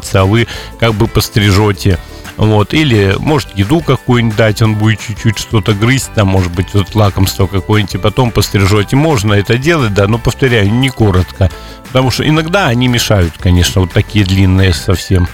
отвлекается, 0.08 0.22
а 0.22 0.26
вы 0.26 0.48
как 0.80 0.94
бы 0.94 1.08
пострижете. 1.08 2.00
Вот, 2.38 2.74
или, 2.76 3.16
может, 3.18 3.58
еду 3.58 3.82
какую-нибудь 3.82 4.38
дать, 4.38 4.62
он 4.62 4.76
будет 4.76 5.00
чуть-чуть 5.00 5.40
что-то 5.40 5.74
грызть, 5.74 6.14
там, 6.14 6.28
может 6.28 6.52
быть, 6.54 6.68
вот 6.74 6.94
лакомство 6.94 7.48
какое-нибудь, 7.48 7.96
и 7.96 7.98
потом 7.98 8.30
пострижете. 8.30 8.96
Можно 8.96 9.34
это 9.34 9.58
делать, 9.58 9.96
да, 9.96 10.08
но, 10.08 10.20
повторяю, 10.20 10.72
не 10.72 10.90
коротко. 10.90 11.50
Потому 11.88 12.12
что 12.12 12.28
иногда 12.28 12.68
они 12.68 12.88
мешают, 12.88 13.34
конечно, 13.40 13.82
вот 13.82 13.92
такие 13.92 14.24
длинные 14.24 14.74
совсем. 14.74 15.28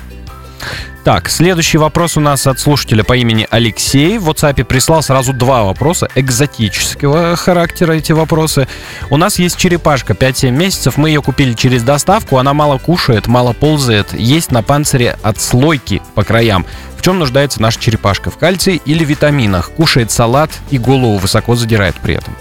Так, 1.03 1.29
следующий 1.29 1.77
вопрос 1.77 2.15
у 2.15 2.21
нас 2.21 2.47
от 2.47 2.59
слушателя 2.59 3.03
по 3.03 3.17
имени 3.17 3.45
Алексей. 3.49 4.17
В 4.17 4.29
WhatsApp 4.29 4.63
прислал 4.63 5.03
сразу 5.03 5.33
два 5.33 5.63
вопроса 5.63 6.07
экзотического 6.15 7.35
характера 7.35 7.91
эти 7.91 8.13
вопросы. 8.13 8.69
У 9.09 9.17
нас 9.17 9.37
есть 9.37 9.57
черепашка 9.57 10.13
5-7 10.13 10.51
месяцев, 10.51 10.95
мы 10.95 11.09
ее 11.09 11.21
купили 11.21 11.55
через 11.55 11.83
доставку, 11.83 12.37
она 12.37 12.53
мало 12.53 12.77
кушает, 12.77 13.27
мало 13.27 13.51
ползает, 13.51 14.13
есть 14.13 14.51
на 14.51 14.63
панцире 14.63 15.17
отслойки 15.23 16.01
по 16.15 16.23
краям. 16.23 16.65
В 16.97 17.01
чем 17.01 17.19
нуждается 17.19 17.61
наша 17.61 17.81
черепашка? 17.81 18.31
В 18.31 18.37
кальции 18.37 18.81
или 18.85 19.03
витаминах? 19.03 19.71
Кушает 19.71 20.09
салат 20.09 20.51
и 20.71 20.77
голову 20.77 21.17
высоко 21.17 21.55
задирает 21.55 21.95
при 21.95 22.15
этом. 22.15 22.33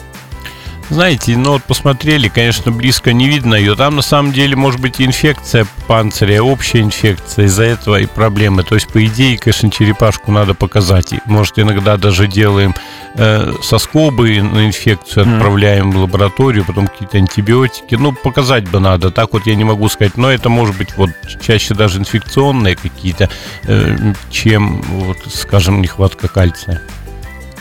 Знаете, 0.90 1.36
ну 1.36 1.52
вот 1.52 1.62
посмотрели, 1.64 2.28
конечно, 2.28 2.70
близко 2.70 3.12
не 3.12 3.28
видно 3.28 3.54
ее. 3.54 3.74
Там 3.74 3.96
на 3.96 4.02
самом 4.02 4.32
деле 4.32 4.56
может 4.56 4.80
быть 4.80 5.00
инфекция 5.00 5.66
панциря, 5.86 6.42
общая 6.42 6.80
инфекция, 6.80 7.46
из-за 7.46 7.64
этого 7.64 8.00
и 8.00 8.06
проблемы. 8.06 8.62
То 8.62 8.74
есть, 8.74 8.88
по 8.88 9.04
идее, 9.04 9.38
конечно, 9.38 9.70
черепашку 9.70 10.32
надо 10.32 10.54
показать. 10.54 11.12
И, 11.12 11.20
может, 11.24 11.58
иногда 11.58 11.96
даже 11.96 12.26
делаем 12.26 12.74
э, 13.14 13.52
соскобы 13.62 14.42
на 14.42 14.66
инфекцию, 14.66 15.34
отправляем 15.34 15.92
в 15.92 15.96
лабораторию, 15.96 16.64
потом 16.64 16.88
какие-то 16.88 17.18
антибиотики. 17.18 17.94
Ну, 17.94 18.12
показать 18.12 18.68
бы 18.68 18.78
надо. 18.80 19.10
Так 19.10 19.32
вот 19.32 19.46
я 19.46 19.54
не 19.54 19.64
могу 19.64 19.88
сказать. 19.88 20.16
Но 20.16 20.30
это 20.30 20.48
может 20.48 20.76
быть 20.76 20.96
вот 20.96 21.10
чаще 21.40 21.74
даже 21.74 21.98
инфекционные 21.98 22.76
какие-то, 22.76 23.30
э, 23.64 24.14
чем, 24.30 24.82
вот, 24.82 25.18
скажем, 25.32 25.80
нехватка 25.80 26.28
кальция. 26.28 26.82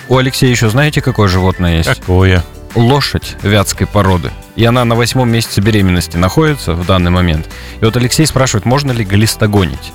У 0.09 0.17
Алексея 0.17 0.51
еще 0.51 0.69
знаете, 0.69 1.01
какое 1.01 1.29
животное 1.29 1.77
есть? 1.77 1.89
Какое? 1.89 2.43
Лошадь 2.75 3.35
вятской 3.43 3.87
породы. 3.87 4.31
И 4.55 4.65
она 4.65 4.85
на 4.85 4.95
восьмом 4.95 5.29
месяце 5.29 5.61
беременности 5.61 6.17
находится 6.17 6.73
в 6.73 6.85
данный 6.85 7.11
момент. 7.11 7.47
И 7.79 7.85
вот 7.85 7.95
Алексей 7.97 8.25
спрашивает, 8.25 8.65
можно 8.65 8.91
ли 8.91 9.03
глистогонить? 9.03 9.91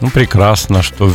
Ну, 0.00 0.10
прекрасно, 0.10 0.82
что 0.82 1.10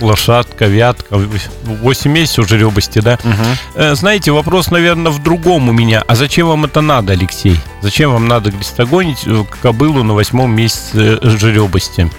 лошадка, 0.00 0.66
вятка, 0.66 1.18
8 1.64 2.10
месяцев 2.10 2.48
жеребости, 2.48 2.98
да? 2.98 3.18
Угу. 3.22 3.94
Знаете, 3.94 4.32
вопрос, 4.32 4.72
наверное, 4.72 5.12
в 5.12 5.22
другом 5.22 5.68
у 5.68 5.72
меня. 5.72 6.02
А 6.08 6.16
зачем 6.16 6.48
вам 6.48 6.64
это 6.64 6.80
надо, 6.80 7.12
Алексей? 7.12 7.60
Зачем 7.82 8.12
вам 8.12 8.26
надо 8.26 8.50
глистогонить 8.50 9.22
э, 9.26 9.44
кобылу 9.62 10.02
на 10.02 10.14
восьмом 10.14 10.50
месяце 10.50 11.20
жеребости? 11.22 12.10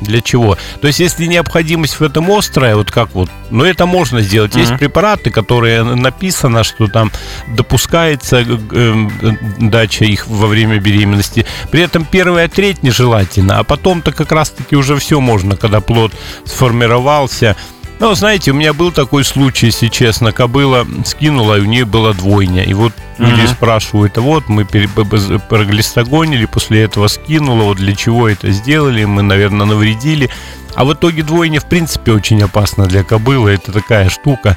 Для 0.00 0.20
чего? 0.20 0.56
То 0.80 0.86
есть, 0.86 1.00
если 1.00 1.26
необходимость 1.26 2.00
в 2.00 2.02
этом 2.02 2.30
острая, 2.30 2.76
вот 2.76 2.90
как 2.90 3.14
вот, 3.14 3.30
ну 3.50 3.64
это 3.64 3.86
можно 3.86 4.20
сделать. 4.20 4.54
Mm-hmm. 4.54 4.60
Есть 4.60 4.78
препараты, 4.78 5.30
которые 5.30 5.82
написано, 5.82 6.64
что 6.64 6.86
там 6.88 7.10
допускается 7.48 8.44
э, 8.46 9.08
дача 9.58 10.04
их 10.04 10.26
во 10.26 10.46
время 10.46 10.78
беременности. 10.78 11.46
При 11.70 11.82
этом 11.82 12.04
первая 12.04 12.48
треть 12.48 12.82
нежелательно, 12.82 13.58
а 13.58 13.64
потом-то 13.64 14.12
как 14.12 14.32
раз-таки 14.32 14.76
уже 14.76 14.96
все 14.96 15.20
можно, 15.20 15.56
когда 15.56 15.80
плод 15.80 16.12
сформировался. 16.44 17.56
Ну, 18.00 18.14
знаете, 18.14 18.52
у 18.52 18.54
меня 18.54 18.72
был 18.72 18.92
такой 18.92 19.24
случай, 19.24 19.66
если 19.66 19.88
честно. 19.88 20.30
Кобыла 20.30 20.86
скинула, 21.04 21.58
и 21.58 21.62
у 21.62 21.64
нее 21.64 21.84
была 21.84 22.12
двойня. 22.12 22.62
И 22.62 22.72
вот 22.72 22.92
люди 23.18 23.40
mm-hmm. 23.40 23.52
спрашивают, 23.54 24.16
а 24.18 24.20
вот 24.20 24.48
мы 24.48 24.64
проглистогонили, 24.64 26.44
после 26.44 26.82
этого 26.82 27.08
скинула, 27.08 27.64
вот 27.64 27.78
для 27.78 27.96
чего 27.96 28.28
это 28.28 28.52
сделали, 28.52 29.04
мы, 29.04 29.22
наверное, 29.22 29.66
навредили. 29.66 30.30
А 30.76 30.84
в 30.84 30.94
итоге 30.94 31.24
двойня, 31.24 31.58
в 31.58 31.68
принципе, 31.68 32.12
очень 32.12 32.40
опасна 32.40 32.86
для 32.86 33.02
кобылы. 33.02 33.50
Это 33.50 33.72
такая 33.72 34.08
штука. 34.10 34.56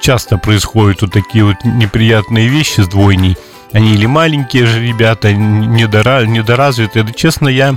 Часто 0.00 0.36
происходят 0.36 1.02
вот 1.02 1.12
такие 1.12 1.44
вот 1.44 1.56
неприятные 1.64 2.48
вещи 2.48 2.80
с 2.80 2.88
двойней. 2.88 3.36
Они 3.72 3.92
или 3.92 4.06
маленькие 4.06 4.66
же 4.66 4.84
ребята, 4.84 5.32
недоразвитые. 5.32 7.04
Да, 7.04 7.12
честно, 7.12 7.48
я 7.48 7.76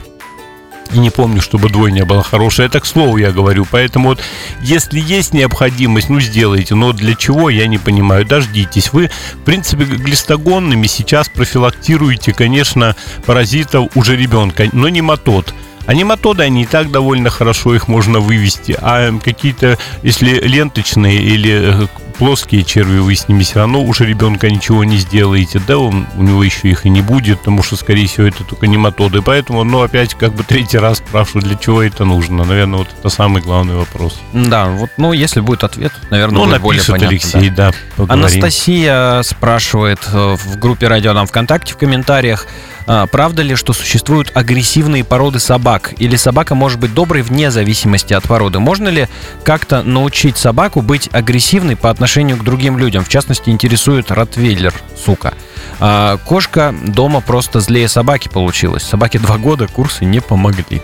и 0.93 0.99
не 0.99 1.09
помню, 1.09 1.41
чтобы 1.41 1.69
двойня 1.69 2.05
была 2.05 2.23
хорошая. 2.23 2.67
Это 2.67 2.79
к 2.79 2.85
слову 2.85 3.17
я 3.17 3.31
говорю. 3.31 3.65
Поэтому 3.69 4.09
вот, 4.09 4.19
если 4.61 4.99
есть 4.99 5.33
необходимость, 5.33 6.09
ну, 6.09 6.19
сделайте. 6.19 6.75
Но 6.75 6.91
для 6.91 7.15
чего, 7.15 7.49
я 7.49 7.67
не 7.67 7.77
понимаю. 7.77 8.25
Дождитесь. 8.25 8.91
Вы, 8.93 9.09
в 9.33 9.43
принципе, 9.43 9.85
глистогонными 9.85 10.87
сейчас 10.87 11.29
профилактируете, 11.29 12.33
конечно, 12.33 12.95
паразитов 13.25 13.95
уже 13.95 14.17
ребенка, 14.17 14.67
но 14.73 14.89
не 14.89 15.01
мотод. 15.01 15.53
А 15.87 15.93
нематоды, 15.93 16.43
они 16.43 16.63
и 16.63 16.65
так 16.65 16.91
довольно 16.91 17.29
хорошо 17.29 17.73
их 17.73 17.87
можно 17.87 18.19
вывести. 18.19 18.77
А 18.79 19.11
какие-то, 19.19 19.77
если 20.03 20.39
ленточные 20.39 21.21
или 21.21 21.83
э, 21.83 21.87
плоские 22.21 22.63
черви, 22.63 22.99
вы 22.99 23.15
с 23.15 23.27
ними 23.27 23.41
все 23.41 23.61
равно 23.61 23.81
уже 23.81 24.05
ребенка 24.05 24.47
ничего 24.47 24.83
не 24.83 24.97
сделаете, 24.97 25.59
да, 25.67 25.79
он, 25.79 26.05
у 26.15 26.21
него 26.21 26.43
еще 26.43 26.69
их 26.69 26.85
и 26.85 26.89
не 26.89 27.01
будет, 27.01 27.39
потому 27.39 27.63
что, 27.63 27.75
скорее 27.75 28.05
всего, 28.05 28.27
это 28.27 28.43
только 28.43 28.67
нематоды. 28.67 29.23
Поэтому, 29.23 29.63
ну, 29.63 29.81
опять, 29.81 30.13
как 30.13 30.35
бы 30.35 30.43
третий 30.43 30.77
раз 30.77 30.99
спрашиваю, 30.99 31.41
для 31.41 31.55
чего 31.55 31.81
это 31.81 32.05
нужно. 32.05 32.43
Наверное, 32.43 32.77
вот 32.77 32.89
это 32.95 33.09
самый 33.09 33.41
главный 33.41 33.73
вопрос. 33.73 34.19
Да, 34.33 34.67
вот, 34.67 34.91
ну, 34.97 35.13
если 35.13 35.39
будет 35.39 35.63
ответ, 35.63 35.93
наверное, 36.11 36.37
ну, 36.37 36.45
будет 36.45 36.61
более 36.61 36.83
понятно. 36.83 37.07
Алексей, 37.07 37.49
да, 37.49 37.71
да 37.97 38.05
Анастасия 38.07 39.23
спрашивает 39.23 40.01
э, 40.13 40.35
в 40.37 40.59
группе 40.59 40.87
Радио 40.87 41.13
Нам 41.13 41.25
ВКонтакте 41.25 41.73
в 41.73 41.77
комментариях, 41.77 42.45
а, 42.85 43.07
правда 43.07 43.41
ли, 43.41 43.55
что 43.55 43.73
существуют 43.73 44.31
агрессивные 44.35 45.03
породы 45.03 45.39
собак? 45.39 45.93
Или 45.97 46.17
собака 46.17 46.53
может 46.53 46.79
быть 46.79 46.93
доброй 46.93 47.21
вне 47.21 47.49
зависимости 47.49 48.13
от 48.13 48.27
породы? 48.27 48.59
Можно 48.59 48.89
ли 48.89 49.07
как-то 49.43 49.81
научить 49.81 50.37
собаку 50.37 50.81
быть 50.81 51.09
агрессивной 51.11 51.75
по 51.75 51.89
отношению 51.89 52.10
к 52.11 52.43
другим 52.43 52.77
людям? 52.77 53.05
В 53.05 53.09
частности, 53.09 53.49
интересует 53.49 54.11
Ротвейлер, 54.11 54.73
сука. 55.03 55.33
А, 55.79 56.17
кошка 56.17 56.75
дома 56.85 57.21
просто 57.21 57.61
злее 57.61 57.87
собаки 57.87 58.27
получилась. 58.27 58.83
Собаке 58.83 59.17
два 59.17 59.37
года 59.37 59.67
курсы 59.67 60.03
не 60.03 60.19
помогли. 60.19 60.81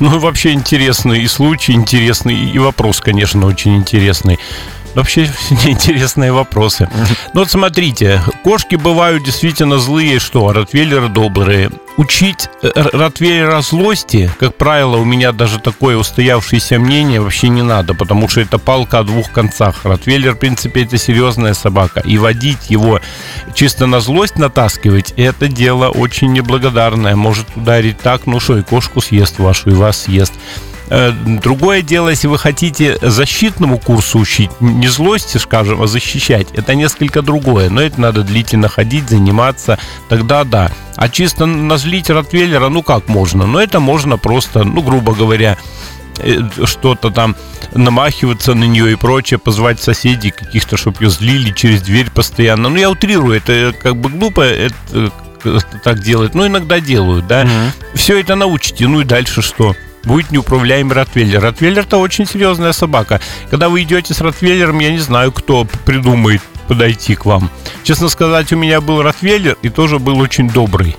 Ну, 0.00 0.18
вообще 0.18 0.52
интересный 0.52 1.22
и 1.22 1.28
случай 1.28 1.72
интересный, 1.72 2.34
и 2.34 2.58
вопрос, 2.58 3.00
конечно, 3.00 3.46
очень 3.46 3.76
интересный. 3.76 4.38
Вообще 4.98 5.30
интересные 5.64 6.32
вопросы. 6.32 6.88
Ну 7.32 7.40
вот 7.40 7.50
смотрите, 7.52 8.20
кошки 8.42 8.74
бывают 8.74 9.22
действительно 9.22 9.78
злые, 9.78 10.18
что, 10.18 10.48
а 10.48 10.52
ротвейлеры 10.52 11.08
добрые. 11.08 11.70
Учить 11.96 12.48
э, 12.62 12.68
ротвейлера 12.74 13.60
злости, 13.60 14.28
как 14.40 14.56
правило, 14.56 14.96
у 14.96 15.04
меня 15.04 15.30
даже 15.30 15.60
такое 15.60 15.96
устоявшееся 15.96 16.80
мнение 16.80 17.20
вообще 17.20 17.48
не 17.48 17.62
надо, 17.62 17.94
потому 17.94 18.28
что 18.28 18.40
это 18.40 18.58
палка 18.58 18.98
о 18.98 19.04
двух 19.04 19.30
концах. 19.30 19.84
Ротвейлер, 19.84 20.32
в 20.32 20.38
принципе, 20.38 20.82
это 20.82 20.98
серьезная 20.98 21.54
собака. 21.54 22.00
И 22.00 22.18
водить 22.18 22.68
его 22.68 23.00
чисто 23.54 23.86
на 23.86 24.00
злость 24.00 24.36
натаскивать, 24.36 25.14
это 25.16 25.46
дело 25.46 25.90
очень 25.90 26.32
неблагодарное. 26.32 27.14
Может 27.14 27.46
ударить 27.54 27.98
так, 27.98 28.26
ну 28.26 28.40
что, 28.40 28.58
и 28.58 28.62
кошку 28.62 29.00
съест 29.00 29.38
вашу, 29.38 29.70
и 29.70 29.74
вас 29.74 30.02
съест. 30.02 30.32
Э, 30.90 31.12
другое 31.12 31.82
дело, 31.82 32.08
если 32.08 32.28
вы 32.28 32.38
хотите 32.38 32.98
защитному 33.02 33.78
курсу 33.78 34.18
учить, 34.18 34.50
не 34.60 34.88
злости, 34.88 35.36
скажем, 35.38 35.82
а 35.82 35.86
защищать, 35.86 36.48
это 36.54 36.74
несколько 36.74 37.22
другое. 37.22 37.70
Но 37.70 37.80
это 37.82 38.00
надо 38.00 38.22
длительно 38.22 38.68
ходить, 38.68 39.08
заниматься, 39.08 39.78
тогда 40.08 40.44
да. 40.44 40.70
А 40.96 41.08
чисто 41.08 41.46
назлить 41.46 42.10
Ротвейлера, 42.10 42.68
ну 42.68 42.82
как 42.82 43.08
можно? 43.08 43.46
Ну 43.46 43.58
это 43.58 43.80
можно 43.80 44.16
просто, 44.16 44.64
ну 44.64 44.82
грубо 44.82 45.14
говоря, 45.14 45.58
э, 46.18 46.40
что-то 46.64 47.10
там 47.10 47.36
намахиваться 47.74 48.54
на 48.54 48.64
нее 48.64 48.92
и 48.92 48.96
прочее, 48.96 49.38
позвать 49.38 49.80
соседей 49.80 50.30
каких-то, 50.30 50.76
чтобы 50.76 51.04
ее 51.04 51.10
злили 51.10 51.52
через 51.52 51.82
дверь 51.82 52.10
постоянно. 52.10 52.70
Ну, 52.70 52.76
я 52.76 52.90
утрирую, 52.90 53.36
это 53.36 53.74
как 53.78 53.96
бы 53.96 54.08
глупо 54.08 54.40
это, 54.40 54.74
э, 54.92 55.10
так 55.84 56.00
делать, 56.00 56.34
но 56.34 56.46
иногда 56.46 56.80
делают, 56.80 57.26
да. 57.26 57.44
Mm-hmm. 57.44 57.70
Все 57.94 58.20
это 58.20 58.36
научите, 58.36 58.88
ну 58.88 59.02
и 59.02 59.04
дальше 59.04 59.42
что? 59.42 59.74
Будет 60.08 60.32
неуправляемый 60.32 60.96
Ротвейлер. 60.96 61.40
Ротвейлер-то 61.40 61.98
очень 61.98 62.26
серьезная 62.26 62.72
собака. 62.72 63.20
Когда 63.50 63.68
вы 63.68 63.82
идете 63.82 64.14
с 64.14 64.20
Ротвейлером, 64.20 64.80
я 64.80 64.90
не 64.90 64.98
знаю, 64.98 65.30
кто 65.30 65.64
придумает 65.84 66.42
подойти 66.66 67.14
к 67.14 67.24
вам. 67.24 67.50
Честно 67.84 68.08
сказать, 68.08 68.52
у 68.52 68.56
меня 68.56 68.80
был 68.80 69.02
Ротвейлер 69.02 69.56
и 69.62 69.68
тоже 69.68 70.00
был 70.00 70.18
очень 70.18 70.50
добрый. 70.50 70.96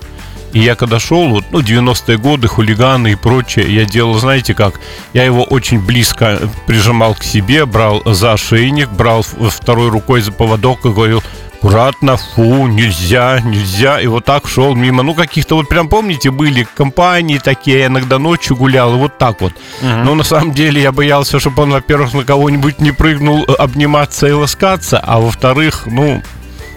И 0.53 0.59
я 0.59 0.75
когда 0.75 0.99
шел, 0.99 1.29
вот, 1.29 1.45
ну, 1.51 1.59
90-е 1.59 2.17
годы, 2.17 2.47
хулиганы 2.47 3.11
и 3.11 3.15
прочее, 3.15 3.73
я 3.73 3.85
делал, 3.85 4.17
знаете 4.17 4.55
как, 4.55 4.79
я 5.13 5.23
его 5.23 5.43
очень 5.43 5.79
близко 5.79 6.39
прижимал 6.65 7.13
к 7.13 7.23
себе, 7.23 7.65
брал 7.65 8.01
за 8.05 8.33
ошейник, 8.33 8.89
брал 8.89 9.21
второй 9.21 9.89
рукой 9.89 10.21
за 10.21 10.31
поводок 10.31 10.85
и 10.85 10.89
говорил, 10.89 11.21
аккуратно, 11.59 12.17
фу, 12.17 12.67
нельзя, 12.67 13.39
нельзя. 13.41 13.99
И 13.99 14.07
вот 14.07 14.25
так 14.25 14.47
шел 14.47 14.75
мимо. 14.75 15.03
Ну, 15.03 15.13
каких-то 15.13 15.55
вот 15.55 15.67
прям, 15.67 15.89
помните, 15.89 16.31
были 16.31 16.67
компании 16.75 17.37
такие, 17.37 17.79
я 17.79 17.85
иногда 17.87 18.17
ночью 18.17 18.55
гулял, 18.55 18.95
и 18.95 18.97
вот 18.97 19.17
так 19.17 19.41
вот. 19.41 19.53
Uh-huh. 19.81 20.03
Но 20.03 20.15
на 20.15 20.23
самом 20.23 20.53
деле 20.53 20.81
я 20.81 20.91
боялся, 20.91 21.39
чтобы 21.39 21.63
он, 21.63 21.71
во-первых, 21.71 22.13
на 22.13 22.23
кого-нибудь 22.23 22.79
не 22.79 22.91
прыгнул 22.91 23.43
э, 23.43 23.53
обниматься 23.53 24.27
и 24.27 24.31
ласкаться, 24.31 24.99
а 24.99 25.19
во-вторых, 25.19 25.83
ну, 25.85 26.21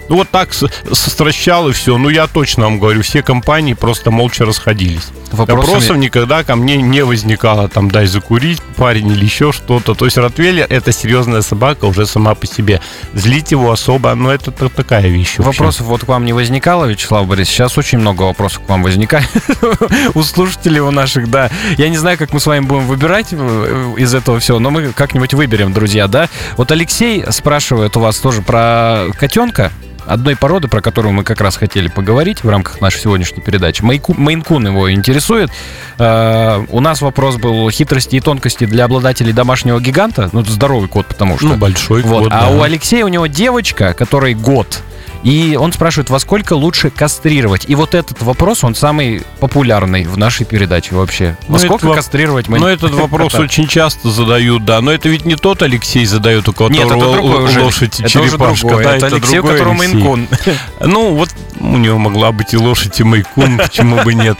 ну, 0.09 0.17
вот 0.17 0.29
так 0.29 0.49
стращал 0.91 1.69
и 1.69 1.71
все. 1.71 1.97
Ну, 1.97 2.09
я 2.09 2.27
точно 2.27 2.65
вам 2.65 2.79
говорю, 2.79 3.01
все 3.03 3.23
компании 3.23 3.73
просто 3.73 4.11
молча 4.11 4.45
расходились. 4.45 5.09
Вопросами... 5.33 5.65
Вопросов 5.65 5.97
никогда 5.97 6.43
ко 6.43 6.55
мне 6.55 6.77
не 6.77 7.03
возникало, 7.03 7.67
там, 7.67 7.89
дай 7.89 8.05
закурить, 8.05 8.61
парень 8.77 9.07
или 9.07 9.25
еще 9.25 9.51
что-то. 9.51 9.95
То 9.95 10.05
есть 10.05 10.17
Ротвейлер– 10.17 10.67
это 10.69 10.91
серьезная 10.91 11.41
собака 11.41 11.85
уже 11.85 12.05
сама 12.05 12.35
по 12.35 12.45
себе. 12.45 12.81
Злить 13.13 13.51
его 13.51 13.71
особо, 13.71 14.13
но 14.13 14.31
это 14.31 14.51
такая 14.51 15.07
вещь. 15.07 15.39
Вообще. 15.39 15.59
Вопросов 15.59 15.87
вот 15.87 16.05
к 16.05 16.07
вам 16.07 16.25
не 16.25 16.33
возникало, 16.33 16.85
Вячеслав 16.85 17.27
Борис? 17.27 17.47
Сейчас 17.47 17.77
очень 17.77 17.97
много 17.97 18.23
вопросов 18.23 18.61
к 18.63 18.69
вам 18.69 18.83
возникает 18.83 19.29
у 20.13 20.21
слушателей 20.21 20.79
у 20.81 20.91
наших, 20.91 21.29
да. 21.29 21.49
Я 21.77 21.89
не 21.89 21.97
знаю, 21.97 22.17
как 22.17 22.31
мы 22.31 22.39
с 22.39 22.45
вами 22.45 22.65
будем 22.65 22.85
выбирать 22.85 23.27
э, 23.31 23.93
из 23.97 24.13
этого 24.13 24.39
всего, 24.39 24.59
но 24.59 24.69
мы 24.69 24.93
как-нибудь 24.93 25.33
выберем, 25.33 25.73
друзья, 25.73 26.07
да? 26.07 26.29
Вот 26.57 26.71
Алексей 26.71 27.23
спрашивает 27.31 27.97
у 27.97 28.01
вас 28.01 28.17
тоже 28.17 28.43
про 28.43 29.07
котенка 29.17 29.71
одной 30.05 30.35
породы, 30.35 30.67
про 30.67 30.81
которую 30.81 31.13
мы 31.13 31.23
как 31.23 31.41
раз 31.41 31.57
хотели 31.57 31.87
поговорить 31.87 32.43
в 32.43 32.49
рамках 32.49 32.81
нашей 32.81 33.01
сегодняшней 33.01 33.41
передачи. 33.41 33.81
Мейнкун 33.81 34.67
его 34.67 34.91
интересует. 34.91 35.49
Э, 35.97 36.65
у 36.69 36.79
нас 36.79 37.01
вопрос 37.01 37.37
был 37.37 37.69
хитрости 37.69 38.17
и 38.17 38.19
тонкости 38.19 38.65
для 38.65 38.85
обладателей 38.85 39.33
домашнего 39.33 39.79
гиганта. 39.79 40.29
Ну, 40.31 40.43
здоровый 40.43 40.89
кот, 40.89 41.07
потому 41.07 41.37
что... 41.37 41.47
Ну, 41.47 41.55
большой 41.57 42.01
вот. 42.01 42.23
кот, 42.23 42.33
А 42.33 42.49
да. 42.49 42.49
у 42.49 42.61
Алексея 42.61 43.05
у 43.05 43.09
него 43.09 43.27
девочка, 43.27 43.93
которой 43.93 44.33
год. 44.33 44.81
И 45.23 45.57
он 45.59 45.71
спрашивает, 45.71 46.09
во 46.09 46.19
сколько 46.19 46.53
лучше 46.53 46.89
кастрировать? 46.89 47.65
И 47.67 47.75
вот 47.75 47.95
этот 47.95 48.21
вопрос, 48.21 48.63
он 48.63 48.75
самый 48.75 49.23
популярный 49.39 50.03
в 50.03 50.17
нашей 50.17 50.45
передаче 50.45 50.95
вообще. 50.95 51.37
Во 51.47 51.53
ну, 51.53 51.59
сколько 51.59 51.87
это, 51.87 51.95
кастрировать 51.95 52.49
мы? 52.49 52.59
Ну, 52.59 52.67
этот 52.67 52.91
вопрос 52.93 53.33
очень 53.39 53.67
часто 53.67 54.11
задают, 54.11 54.65
да. 54.65 54.81
Но 54.81 54.91
это 54.91 55.07
ведь 55.07 55.25
не 55.25 55.35
тот 55.35 55.61
Алексей 55.61 56.05
задает, 56.05 56.47
у 56.49 56.51
которого 56.51 56.73
Нет, 56.73 56.85
это 56.85 56.99
другой 56.99 57.45
уже. 57.45 57.61
лошадь 57.61 57.99
и 58.01 58.07
черепашка. 58.07 58.67
Да, 58.67 58.81
это, 58.81 59.07
это 59.07 59.15
Алексей, 59.15 59.39
у 59.39 59.43
которого 59.43 59.73
Мейнкун. 59.73 60.27
Ну, 60.81 61.15
вот 61.15 61.29
у 61.59 61.77
него 61.77 61.97
могла 61.97 62.31
быть 62.31 62.53
и 62.53 62.57
лошадь, 62.57 62.99
и 62.99 63.03
Мейкун, 63.03 63.57
почему 63.63 64.03
бы 64.03 64.13
нет. 64.13 64.37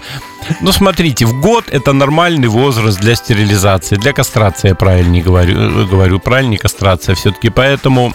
Ну, 0.59 0.71
смотрите, 0.73 1.25
в 1.25 1.39
год 1.39 1.65
это 1.69 1.93
нормальный 1.93 2.49
возраст 2.49 2.99
для 2.99 3.15
стерилизации, 3.15 3.95
для 3.95 4.11
кастрации, 4.11 4.69
я 4.69 4.75
правильно 4.75 5.21
говорю, 5.21 5.57
э, 5.57 5.85
говорю 5.85 6.19
правильно, 6.19 6.57
кастрация 6.57 7.15
все-таки. 7.15 7.49
Поэтому 7.49 8.13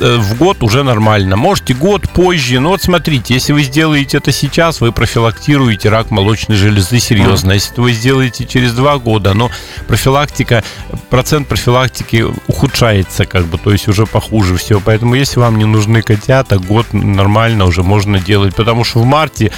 в 0.00 0.36
год 0.36 0.62
уже 0.62 0.82
нормально. 0.82 1.36
Можете 1.36 1.74
год 1.74 2.08
позже. 2.10 2.60
Но 2.60 2.70
вот 2.70 2.82
смотрите, 2.82 3.34
если 3.34 3.52
вы 3.52 3.62
сделаете 3.62 4.18
это 4.18 4.32
сейчас, 4.32 4.80
вы 4.80 4.92
профилактируете 4.92 5.88
рак 5.88 6.10
молочной 6.10 6.56
железы 6.56 6.98
серьезно. 6.98 7.52
Если 7.52 7.80
вы 7.80 7.92
сделаете 7.92 8.46
через 8.46 8.72
два 8.72 8.98
года, 8.98 9.34
но 9.34 9.50
профилактика, 9.86 10.64
процент 11.10 11.48
профилактики 11.48 12.24
ухудшается, 12.46 13.26
как 13.26 13.46
бы, 13.46 13.58
то 13.58 13.70
есть 13.70 13.88
уже 13.88 14.06
похуже 14.06 14.56
все. 14.56 14.80
Поэтому 14.80 15.14
если 15.14 15.40
вам 15.40 15.58
не 15.58 15.64
нужны 15.64 16.02
котята, 16.02 16.58
год 16.58 16.86
нормально 16.92 17.64
уже 17.64 17.82
можно 17.82 18.18
делать. 18.18 18.54
Потому 18.54 18.84
что 18.84 19.00
в 19.00 19.04
марте 19.04 19.52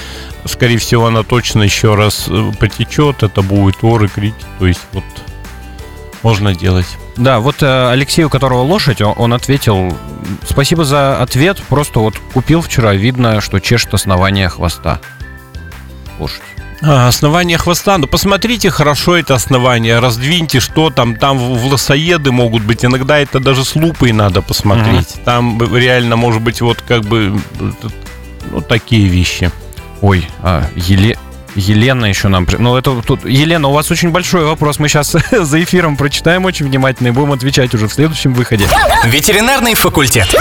скорее 0.45 0.79
всего, 0.79 1.07
она 1.07 1.23
точно 1.23 1.63
еще 1.63 1.95
раз 1.95 2.27
э, 2.29 2.53
потечет, 2.59 3.23
это 3.23 3.43
будет 3.43 3.83
оры, 3.83 4.09
крики, 4.09 4.37
то 4.59 4.67
есть 4.67 4.81
вот 4.93 5.05
можно 6.23 6.55
делать. 6.55 6.87
Да, 7.17 7.41
вот 7.41 7.63
э, 7.63 7.91
Алексей, 7.91 8.25
у 8.25 8.29
которого 8.29 8.63
лошадь, 8.63 9.01
он 9.01 9.33
ответил, 9.33 9.97
спасибо 10.47 10.85
за 10.85 11.21
ответ, 11.21 11.63
просто 11.69 12.01
вот 12.01 12.15
купил 12.35 12.61
вчера, 12.61 12.95
видно, 12.95 13.41
что 13.41 13.59
чешет 13.59 13.95
основание 13.95 14.49
хвоста. 14.49 15.01
Лошадь. 16.19 16.43
А, 16.83 17.09
основание 17.09 17.59
хвоста. 17.59 17.97
Ну, 17.99 18.07
посмотрите 18.07 18.71
хорошо 18.71 19.17
это 19.17 19.35
основание, 19.35 19.99
раздвиньте, 19.99 20.61
что 20.61 20.91
там. 20.91 21.17
Там 21.17 21.39
власоеды 21.39 22.33
могут 22.33 22.63
быть. 22.63 22.85
Иногда 22.85 23.19
это 23.19 23.41
даже 23.41 23.65
с 23.65 23.75
лупой 23.75 24.13
надо 24.13 24.43
посмотреть. 24.43 25.09
Mm-hmm. 25.17 25.25
Там 25.25 25.75
реально 25.75 26.17
может 26.17 26.43
быть 26.43 26.61
вот 26.61 26.83
как 26.87 27.03
бы 27.03 27.41
ну, 28.51 28.61
такие 28.61 29.09
вещи. 29.09 29.51
Ой, 30.03 30.29
а, 30.43 30.65
Еле... 30.77 31.17
Елена 31.57 32.05
еще 32.05 32.29
нам... 32.29 32.47
Ну, 32.59 32.77
это 32.77 33.01
тут... 33.03 33.25
Елена, 33.25 33.69
у 33.69 33.73
вас 33.73 33.91
очень 33.91 34.11
большой 34.11 34.45
вопрос. 34.45 34.79
Мы 34.79 34.89
сейчас 34.89 35.17
за 35.31 35.63
эфиром 35.63 35.97
прочитаем 35.97 36.45
очень 36.45 36.67
внимательно 36.67 37.09
и 37.09 37.11
будем 37.11 37.33
отвечать 37.33 37.75
уже 37.75 37.89
в 37.89 37.93
следующем 37.93 38.35
выходе. 38.35 38.69
Ветеринарный 39.05 39.75
факультет. 39.75 40.35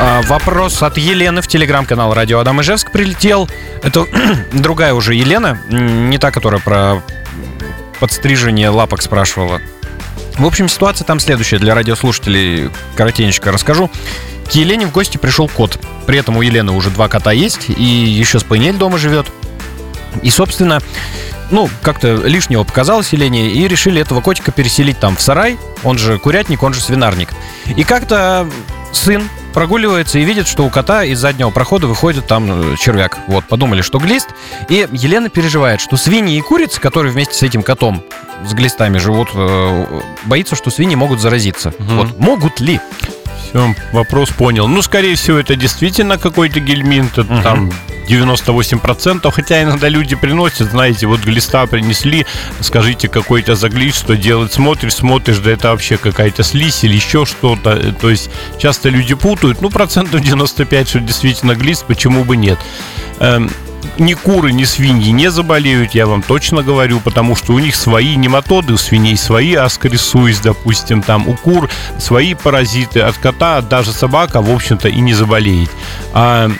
А, 0.00 0.22
вопрос 0.22 0.82
от 0.82 0.96
Елены 0.96 1.42
в 1.42 1.48
телеграм-канал 1.48 2.14
Радио 2.14 2.38
Адам 2.38 2.60
Ижевск 2.62 2.90
прилетел. 2.90 3.48
Это 3.82 4.06
другая 4.52 4.94
уже 4.94 5.14
Елена, 5.14 5.60
не 5.68 6.18
та, 6.18 6.30
которая 6.30 6.60
про 6.60 7.02
подстрижение 8.00 8.70
лапок 8.70 9.02
спрашивала. 9.02 9.60
В 10.38 10.46
общем, 10.46 10.68
ситуация 10.68 11.04
там 11.04 11.20
следующая. 11.20 11.58
Для 11.58 11.74
радиослушателей 11.74 12.70
коротенько 12.96 13.52
расскажу. 13.52 13.90
К 14.50 14.52
Елене 14.52 14.86
в 14.86 14.92
гости 14.92 15.18
пришел 15.18 15.48
кот. 15.48 15.78
При 16.06 16.18
этом 16.18 16.36
у 16.36 16.42
Елены 16.42 16.72
уже 16.72 16.90
два 16.90 17.08
кота 17.08 17.32
есть, 17.32 17.68
и 17.68 17.82
еще 17.82 18.38
спаниель 18.38 18.76
дома 18.76 18.98
живет. 18.98 19.26
И, 20.22 20.30
собственно, 20.30 20.80
ну, 21.50 21.68
как-то 21.82 22.16
лишнего 22.16 22.64
показалось 22.64 23.12
Елене, 23.12 23.50
и 23.50 23.68
решили 23.68 24.00
этого 24.00 24.20
котика 24.20 24.52
переселить 24.52 24.98
там 24.98 25.16
в 25.16 25.20
сарай, 25.20 25.58
он 25.84 25.98
же 25.98 26.18
курятник, 26.18 26.62
он 26.62 26.74
же 26.74 26.80
свинарник. 26.80 27.30
И 27.76 27.84
как-то 27.84 28.48
сын 28.92 29.28
прогуливается 29.52 30.18
и 30.18 30.24
видит, 30.24 30.48
что 30.48 30.64
у 30.64 30.70
кота 30.70 31.04
из 31.04 31.18
заднего 31.18 31.50
прохода 31.50 31.86
выходит 31.86 32.26
там 32.26 32.72
э, 32.72 32.76
червяк. 32.76 33.18
Вот, 33.26 33.44
подумали, 33.44 33.82
что 33.82 33.98
глист. 33.98 34.28
И 34.68 34.86
Елена 34.90 35.28
переживает, 35.28 35.80
что 35.80 35.96
свиньи 35.96 36.36
и 36.36 36.40
курицы, 36.40 36.80
которые 36.80 37.12
вместе 37.12 37.34
с 37.34 37.42
этим 37.42 37.62
котом 37.62 38.02
с 38.46 38.54
глистами 38.54 38.98
живут, 38.98 39.28
э, 39.34 40.00
боится, 40.24 40.56
что 40.56 40.70
свиньи 40.70 40.94
могут 40.94 41.20
заразиться. 41.20 41.74
Угу. 41.78 41.94
Вот, 41.94 42.18
могут 42.18 42.60
ли? 42.60 42.80
Все, 43.50 43.74
вопрос 43.92 44.30
понял. 44.30 44.66
Ну, 44.66 44.80
скорее 44.80 45.14
всего, 45.16 45.36
это 45.36 45.54
действительно 45.56 46.16
какой-то 46.16 46.60
гельминт, 46.60 47.18
угу. 47.18 47.42
там 47.42 47.70
98%, 48.12 49.30
хотя 49.30 49.62
иногда 49.62 49.88
люди 49.88 50.14
приносят, 50.14 50.70
знаете, 50.70 51.06
вот 51.06 51.20
глиста 51.20 51.66
принесли, 51.66 52.26
скажите 52.60 53.08
какой-то 53.08 53.54
заглич, 53.54 53.94
что 53.94 54.16
делать, 54.16 54.52
смотришь, 54.52 54.94
смотришь, 54.94 55.38
да 55.38 55.52
это 55.52 55.70
вообще 55.70 55.96
какая-то 55.96 56.42
слизь 56.42 56.84
или 56.84 56.94
еще 56.94 57.24
что-то, 57.24 57.92
то 58.00 58.10
есть 58.10 58.30
часто 58.58 58.90
люди 58.90 59.14
путают, 59.14 59.62
ну, 59.62 59.70
процентов 59.70 60.20
95, 60.20 60.88
что 60.88 61.00
действительно 61.00 61.54
глист, 61.54 61.86
почему 61.86 62.24
бы 62.24 62.36
нет. 62.36 62.58
Эм, 63.20 63.50
ни 63.98 64.14
куры, 64.14 64.52
ни 64.52 64.64
свиньи 64.64 65.10
не 65.10 65.30
заболеют, 65.30 65.94
я 65.94 66.06
вам 66.06 66.22
точно 66.22 66.62
говорю, 66.62 67.00
потому 67.00 67.34
что 67.34 67.52
у 67.52 67.58
них 67.58 67.74
свои 67.74 68.16
нематоды, 68.16 68.74
у 68.74 68.76
свиней 68.76 69.16
свои 69.16 69.54
аскорисуис, 69.54 70.40
допустим, 70.40 71.02
там 71.02 71.28
у 71.28 71.34
кур 71.34 71.68
свои 71.98 72.34
паразиты, 72.34 73.00
от 73.00 73.16
кота 73.16 73.60
даже 73.60 73.92
собака, 73.92 74.40
в 74.42 74.50
общем-то, 74.50 74.88
и 74.88 75.00
не 75.00 75.14
заболеет. 75.14 75.70
А 76.12 76.50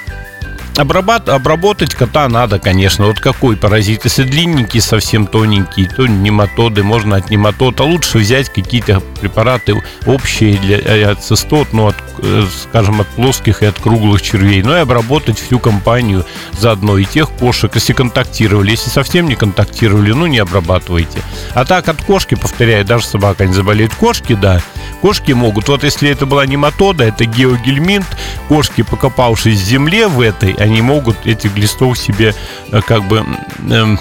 Обрабат, 0.77 1.29
обработать 1.29 1.95
кота 1.95 2.29
надо, 2.29 2.59
конечно. 2.59 3.07
Вот 3.07 3.21
какой 3.21 3.57
паразит? 3.59 4.05
Если 4.05 4.23
длинненький, 4.23 4.81
совсем 4.81 5.27
тоненький, 5.27 5.87
то 5.87 6.07
нематоды, 6.07 6.83
можно 6.83 7.17
от 7.17 7.29
нематод. 7.29 7.81
А 7.81 7.85
лучше 7.85 8.19
взять 8.19 8.49
какие-то 8.49 9.01
препараты 9.21 9.83
общие 10.07 10.57
для 10.57 10.79
э, 10.79 11.13
от 11.13 11.23
цистот, 11.23 11.75
ну, 11.75 11.89
от, 11.89 11.97
э, 12.19 12.47
скажем, 12.63 13.03
от 13.03 13.07
плоских 13.09 13.63
и 13.63 13.67
от 13.67 13.79
круглых 13.79 14.23
червей. 14.23 14.63
Ну 14.63 14.75
и 14.75 14.81
обработать 14.81 15.39
всю 15.39 15.59
компанию 15.59 16.25
заодно. 16.59 16.97
И 16.97 17.05
тех 17.05 17.29
кошек, 17.31 17.71
если 17.75 17.93
контактировали. 17.93 18.71
Если 18.71 18.89
совсем 18.89 19.29
не 19.29 19.35
контактировали, 19.35 20.13
ну 20.13 20.27
не 20.27 20.39
обрабатывайте. 20.39 21.19
А 21.53 21.67
так 21.67 21.87
от 21.89 22.03
кошки, 22.03 22.35
повторяю, 22.35 22.87
даже 22.87 23.05
собака 23.05 23.45
не 23.45 23.53
заболеет. 23.53 23.95
Кошки, 23.95 24.33
да, 24.35 24.63
кошки 25.03 25.33
могут. 25.33 25.69
Вот 25.69 25.85
если 25.85 26.09
это 26.09 26.25
была 26.25 26.47
нематода, 26.47 27.05
это 27.05 27.27
геогельминт, 27.27 28.07
кошки, 28.49 28.81
покопавшись 28.83 29.61
в 29.61 29.65
земле 29.65 30.09
в 30.09 30.21
этой, 30.21 30.62
они 30.63 30.83
могут 30.83 31.27
этих 31.27 31.55
глистов 31.55 31.99
себе 31.99 32.35
э, 32.71 32.81
как 32.81 33.07
бы 33.09 33.25
эм, 33.71 33.99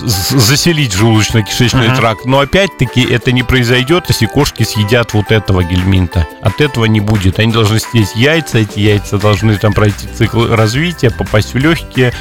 заселить 0.00 0.92
желудочно-кишечный 0.92 1.88
uh-huh. 1.88 1.96
тракт. 1.96 2.24
Но 2.24 2.40
опять-таки 2.40 3.02
это 3.02 3.32
не 3.32 3.42
произойдет, 3.42 4.04
если 4.08 4.26
кошки 4.26 4.62
съедят 4.62 5.14
вот 5.14 5.30
этого 5.30 5.62
гельминта. 5.62 6.26
От 6.42 6.60
этого 6.60 6.84
не 6.86 7.00
будет. 7.00 7.38
Они 7.38 7.52
должны 7.52 7.78
съесть 7.78 8.16
яйца, 8.16 8.58
эти 8.58 8.78
яйца 8.80 9.18
должны 9.18 9.56
там 9.56 9.72
пройти 9.72 10.06
цикл 10.06 10.46
развития, 10.46 11.10
попасть 11.10 11.54
в 11.54 11.58
легкие, 11.58 12.12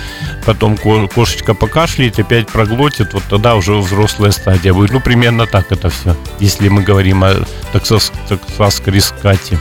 потом 0.46 0.78
кошечка 0.78 1.54
покашляет, 1.54 2.20
опять 2.20 2.48
проглотит, 2.48 3.14
вот 3.14 3.24
тогда 3.30 3.56
уже 3.56 3.74
взрослая 3.76 4.32
стадия 4.32 4.74
будет. 4.74 4.92
Ну, 4.92 5.00
примерно 5.00 5.48
так 5.48 5.72
это 5.72 5.90
все, 5.90 6.16
если 6.40 6.70
мы 6.70 6.84
говорим 6.84 7.24
о 7.24 7.46
таксоскорискате. 7.72 9.60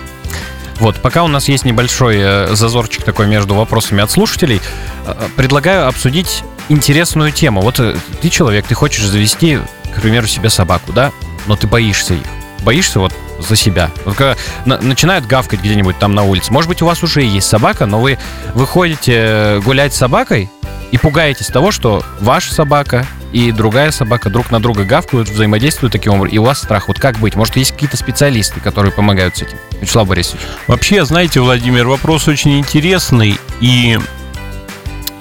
Вот, 0.82 1.00
пока 1.00 1.22
у 1.22 1.28
нас 1.28 1.46
есть 1.48 1.64
небольшой 1.64 2.16
э, 2.18 2.56
зазорчик 2.56 3.04
такой 3.04 3.28
между 3.28 3.54
вопросами 3.54 4.02
от 4.02 4.10
слушателей, 4.10 4.60
э, 5.06 5.28
предлагаю 5.36 5.86
обсудить 5.86 6.42
интересную 6.68 7.30
тему. 7.30 7.60
Вот 7.60 7.78
э, 7.78 7.94
ты 8.20 8.28
человек, 8.30 8.66
ты 8.66 8.74
хочешь 8.74 9.06
завести, 9.06 9.60
к 9.94 10.00
примеру, 10.00 10.26
себе 10.26 10.50
собаку, 10.50 10.92
да? 10.92 11.12
Но 11.46 11.54
ты 11.54 11.68
боишься 11.68 12.14
их. 12.14 12.26
Боишься 12.64 12.98
вот 12.98 13.12
за 13.38 13.54
себя. 13.54 13.92
Вот 14.04 14.16
когда 14.16 14.36
на, 14.64 14.76
начинают 14.78 15.24
гавкать 15.24 15.60
где-нибудь 15.60 16.00
там 16.00 16.16
на 16.16 16.24
улице. 16.24 16.52
Может 16.52 16.68
быть, 16.68 16.82
у 16.82 16.86
вас 16.86 17.00
уже 17.04 17.22
есть 17.22 17.46
собака, 17.46 17.86
но 17.86 18.00
вы 18.00 18.18
выходите 18.52 19.60
гулять 19.64 19.94
с 19.94 19.98
собакой 19.98 20.50
и 20.90 20.98
пугаетесь 20.98 21.46
того, 21.46 21.70
что 21.70 22.04
ваша 22.18 22.52
собака 22.52 23.06
и 23.32 23.50
другая 23.52 23.90
собака 23.90 24.30
друг 24.30 24.50
на 24.50 24.60
друга 24.60 24.84
гавкают, 24.84 25.28
взаимодействуют 25.28 25.92
таким 25.92 26.14
образом, 26.14 26.34
и 26.34 26.38
у 26.38 26.44
вас 26.44 26.60
страх. 26.60 26.88
Вот 26.88 26.98
как 26.98 27.18
быть? 27.18 27.34
Может, 27.34 27.56
есть 27.56 27.72
какие-то 27.72 27.96
специалисты, 27.96 28.60
которые 28.60 28.92
помогают 28.92 29.36
с 29.36 29.42
этим? 29.42 29.56
Вячеслав 29.80 30.06
Борисович. 30.06 30.40
Вообще, 30.66 31.04
знаете, 31.04 31.40
Владимир, 31.40 31.86
вопрос 31.86 32.28
очень 32.28 32.58
интересный, 32.58 33.38
и 33.60 33.98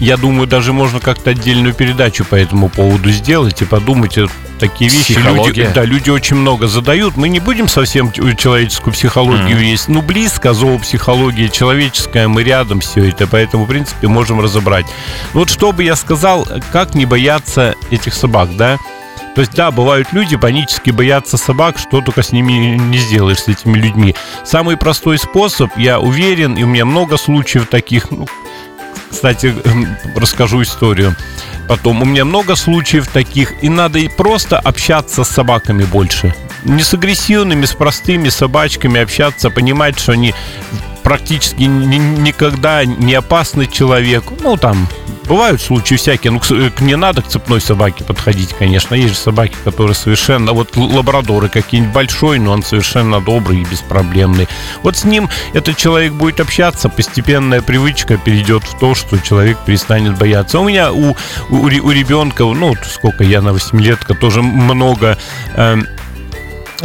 я 0.02 0.18
думаю, 0.18 0.48
даже 0.48 0.74
можно 0.74 1.00
как-то 1.00 1.30
отдельную 1.30 1.76
передачу 1.76 2.26
по 2.26 2.34
этому 2.34 2.70
поводу 2.70 3.12
сделать 3.12 3.62
и 3.62 3.66
подумать 3.66 4.18
э, 4.18 4.26
такие 4.60 4.90
вещи. 4.90 5.14
Люди, 5.14 5.70
да, 5.76 5.86
люди 5.86 6.10
очень 6.10 6.38
много 6.38 6.68
задают. 6.68 7.18
Мы 7.18 7.30
не 7.30 7.40
будем 7.40 7.68
совсем 7.68 8.12
человеческую 8.12 8.94
психологию 8.94 9.60
mm. 9.60 9.64
есть. 9.64 9.88
Ну, 9.90 10.02
близко, 10.02 10.54
зоопсихология 10.54 11.50
человеческая, 11.50 12.28
мы 12.28 12.44
рядом 12.44 12.80
все 12.80 13.10
это, 13.10 13.28
поэтому, 13.28 13.66
в 13.66 13.68
принципе, 13.68 14.08
можем 14.08 14.42
разобрать. 14.42 14.88
Вот 15.34 15.52
что 15.52 15.72
бы 15.72 15.84
я 15.84 15.96
сказал, 15.96 16.48
как 16.72 16.96
не 16.96 17.06
бояться 17.06 17.76
этих 17.92 18.16
собак, 18.16 18.56
да? 18.58 18.80
То 19.36 19.42
есть, 19.42 19.54
да, 19.54 19.70
бывают 19.70 20.10
люди, 20.14 20.36
панически 20.36 20.90
боятся 20.90 21.38
собак, 21.38 21.78
что 21.78 22.02
только 22.02 22.24
с 22.24 22.32
ними 22.32 22.76
не 22.76 22.98
сделаешь, 22.98 23.38
с 23.38 23.48
этими 23.48 23.78
людьми. 23.78 24.16
Самый 24.44 24.78
простой 24.78 25.20
способ, 25.20 25.70
я 25.78 26.00
уверен, 26.00 26.58
и 26.58 26.64
у 26.64 26.68
меня 26.68 26.86
много 26.86 27.18
случаев 27.18 27.68
таких, 27.68 28.10
ну, 28.12 28.26
кстати, 29.12 29.54
расскажу 30.16 30.62
историю 30.62 31.16
потом. 31.68 32.02
У 32.02 32.06
меня 32.06 32.26
много 32.26 32.56
случаев 32.56 33.08
таких, 33.08 33.64
и 33.64 33.70
надо 33.70 34.00
просто 34.18 34.60
общаться 34.60 35.24
с 35.24 35.30
собаками 35.30 35.84
больше. 35.84 36.34
Не 36.64 36.84
с 36.84 36.94
агрессивными, 36.94 37.66
с 37.66 37.74
простыми 37.74 38.30
собачками 38.30 39.00
общаться, 39.00 39.50
понимать, 39.50 39.98
что 40.00 40.12
они 40.12 40.34
практически 41.04 41.64
никогда 41.64 42.86
не 42.86 43.14
опасный 43.14 43.68
человек. 43.68 44.24
Ну, 44.42 44.58
там, 44.58 44.88
бывают 45.32 45.62
случаи 45.62 45.96
всякие. 45.96 46.32
Ну, 46.32 46.42
к, 46.42 46.82
не 46.82 46.98
надо 46.98 47.22
к 47.22 47.28
цепной 47.30 47.62
собаке 47.62 48.04
подходить, 48.04 48.50
конечно. 48.50 48.96
Есть 48.96 49.14
же 49.14 49.16
собаки, 49.16 49.56
которые 49.64 49.96
совершенно... 49.96 50.52
Вот 50.52 50.76
лабрадоры 50.76 51.48
какие-нибудь 51.48 51.94
большой, 51.94 52.38
но 52.38 52.52
он 52.52 52.64
совершенно 52.64 53.22
добрый 53.22 53.62
и 53.62 53.64
беспроблемный. 53.64 54.50
Вот 54.84 54.98
с 54.98 55.06
ним 55.06 55.30
этот 55.54 55.78
человек 55.78 56.12
будет 56.12 56.42
общаться, 56.42 56.90
постепенная 56.90 57.62
привычка 57.62 58.18
перейдет 58.18 58.64
в 58.64 58.78
то, 58.78 58.94
что 58.94 59.20
человек 59.20 59.58
перестанет 59.66 60.18
бояться. 60.18 60.60
У 60.60 60.68
меня 60.68 60.92
у, 60.92 61.16
у, 61.50 61.56
у 61.56 61.92
ребенка, 61.92 62.44
ну, 62.44 62.76
сколько 62.84 63.24
я 63.24 63.42
на 63.42 63.50
8-летка, 63.50 64.16
тоже 64.16 64.42
много... 64.42 65.18
Э, 65.56 65.78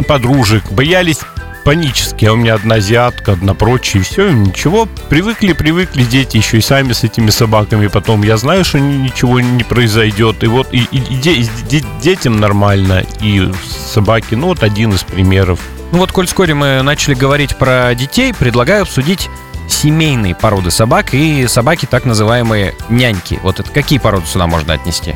подружек 0.07 0.71
боялись 0.71 1.19
панически, 1.67 2.23
а 2.23 2.31
у 2.31 2.37
меня 2.37 2.55
одна 2.55 2.75
азиатка, 2.75 3.33
одна 3.33 3.53
прочие, 3.53 4.01
все, 4.01 4.31
ничего, 4.31 4.87
привыкли, 5.09 5.51
привыкли 5.51 6.03
дети 6.03 6.37
еще 6.37 6.59
и 6.59 6.61
сами 6.61 6.93
с 6.93 7.03
этими 7.03 7.29
собаками, 7.29 7.87
потом 7.87 8.23
я 8.23 8.37
знаю, 8.37 8.63
что 8.63 8.79
ничего 8.79 9.41
не 9.41 9.65
произойдет, 9.65 10.45
и 10.45 10.47
вот 10.47 10.69
и, 10.71 10.87
и, 10.91 10.97
и, 10.99 11.15
де, 11.17 11.33
и 11.33 11.83
детям 12.01 12.39
нормально, 12.39 13.03
и 13.19 13.51
собаки, 13.85 14.35
ну 14.35 14.47
вот 14.47 14.63
один 14.63 14.93
из 14.93 15.03
примеров. 15.03 15.59
Ну 15.91 15.97
вот, 15.97 16.13
коль 16.13 16.27
вскоре 16.27 16.53
мы 16.53 16.81
начали 16.83 17.15
говорить 17.15 17.57
про 17.57 17.93
детей, 17.95 18.33
предлагаю 18.33 18.83
обсудить 18.83 19.27
семейные 19.67 20.35
породы 20.35 20.71
собак 20.71 21.13
и 21.13 21.47
собаки 21.47 21.85
так 21.85 22.05
называемые 22.05 22.75
няньки. 22.87 23.41
Вот 23.43 23.59
это 23.59 23.69
какие 23.69 23.99
породы 23.99 24.25
сюда 24.25 24.47
можно 24.47 24.75
отнести? 24.75 25.15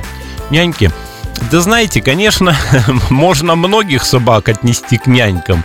Няньки. 0.49 0.91
Да 1.49 1.61
знаете, 1.61 2.01
конечно, 2.01 2.57
можно 3.09 3.55
многих 3.55 4.03
собак 4.03 4.49
отнести 4.49 4.97
к 4.97 5.07
нянькам. 5.07 5.63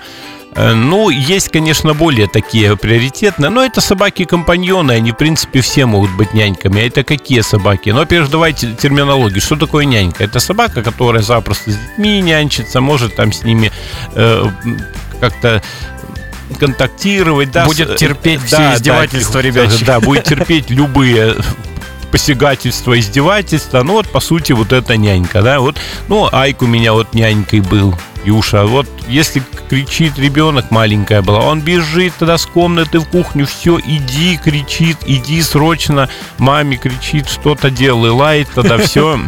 Э, 0.57 0.73
ну, 0.73 1.11
есть, 1.11 1.51
конечно, 1.51 1.95
более 1.95 2.27
такие 2.27 2.77
приоритетные, 2.77 3.51
но 3.51 3.65
это 3.65 3.81
собаки-компаньоны, 3.81 4.93
они, 4.93 5.13
в 5.13 5.17
принципе, 5.17 5.61
все 5.61 5.87
могут 5.87 6.11
быть 6.17 6.33
няньками. 6.33 6.81
А 6.81 6.87
это 6.87 7.05
какие 7.05 7.43
собаки? 7.43 7.91
Ну, 7.91 7.99
во-первых, 7.99 8.31
давайте 8.31 8.73
терминологию. 8.73 9.41
Что 9.41 9.57
такое 9.57 9.85
нянька? 9.85 10.25
Это 10.25 10.41
собака, 10.41 10.83
которая 10.83 11.23
запросто 11.23 11.71
с 11.71 11.77
детьми 11.77 12.21
нянчится, 12.21 12.81
может 12.81 13.15
там 13.17 13.33
с 13.33 13.43
ними 13.43 13.71
э, 14.15 14.47
как-то 15.21 15.63
контактировать. 16.59 17.51
Да, 17.51 17.67
будет 17.67 17.91
э, 17.91 17.97
терпеть 17.97 18.41
да, 18.51 18.71
все 18.71 18.77
издевательства, 18.77 19.35
да, 19.35 19.43
ребят. 19.43 19.73
Да, 19.85 20.01
будет 20.01 20.25
терпеть 20.25 20.71
любые 20.71 21.37
посягательства, 22.11 22.99
издевательства. 22.99 23.83
Ну, 23.83 23.95
вот, 23.95 24.09
по 24.09 24.21
сути, 24.21 24.53
вот 24.53 24.73
это 24.73 24.97
нянька, 24.97 25.43
да. 25.43 25.61
Вот, 25.61 25.77
ну, 26.09 26.29
Айк 26.33 26.63
у 26.63 26.67
меня 26.67 26.95
вот 26.95 27.13
нянькой 27.13 27.61
был. 27.61 27.95
Юша, 28.27 28.65
вот 28.65 28.89
если 29.07 29.41
кричит 29.71 30.19
ребенок, 30.19 30.73
маленькая 30.73 31.23
была, 31.23 31.39
он 31.39 31.61
бежит 31.61 32.13
тогда 32.19 32.37
с 32.37 32.45
комнаты 32.45 32.99
в 32.99 33.05
кухню, 33.05 33.47
все, 33.47 33.79
иди, 33.79 34.37
кричит, 34.37 34.97
иди 35.07 35.41
срочно, 35.43 36.09
маме 36.37 36.77
кричит, 36.77 37.29
что-то 37.29 37.71
делай, 37.71 38.11
лает 38.11 38.49
тогда 38.53 38.79
все. 38.85 39.21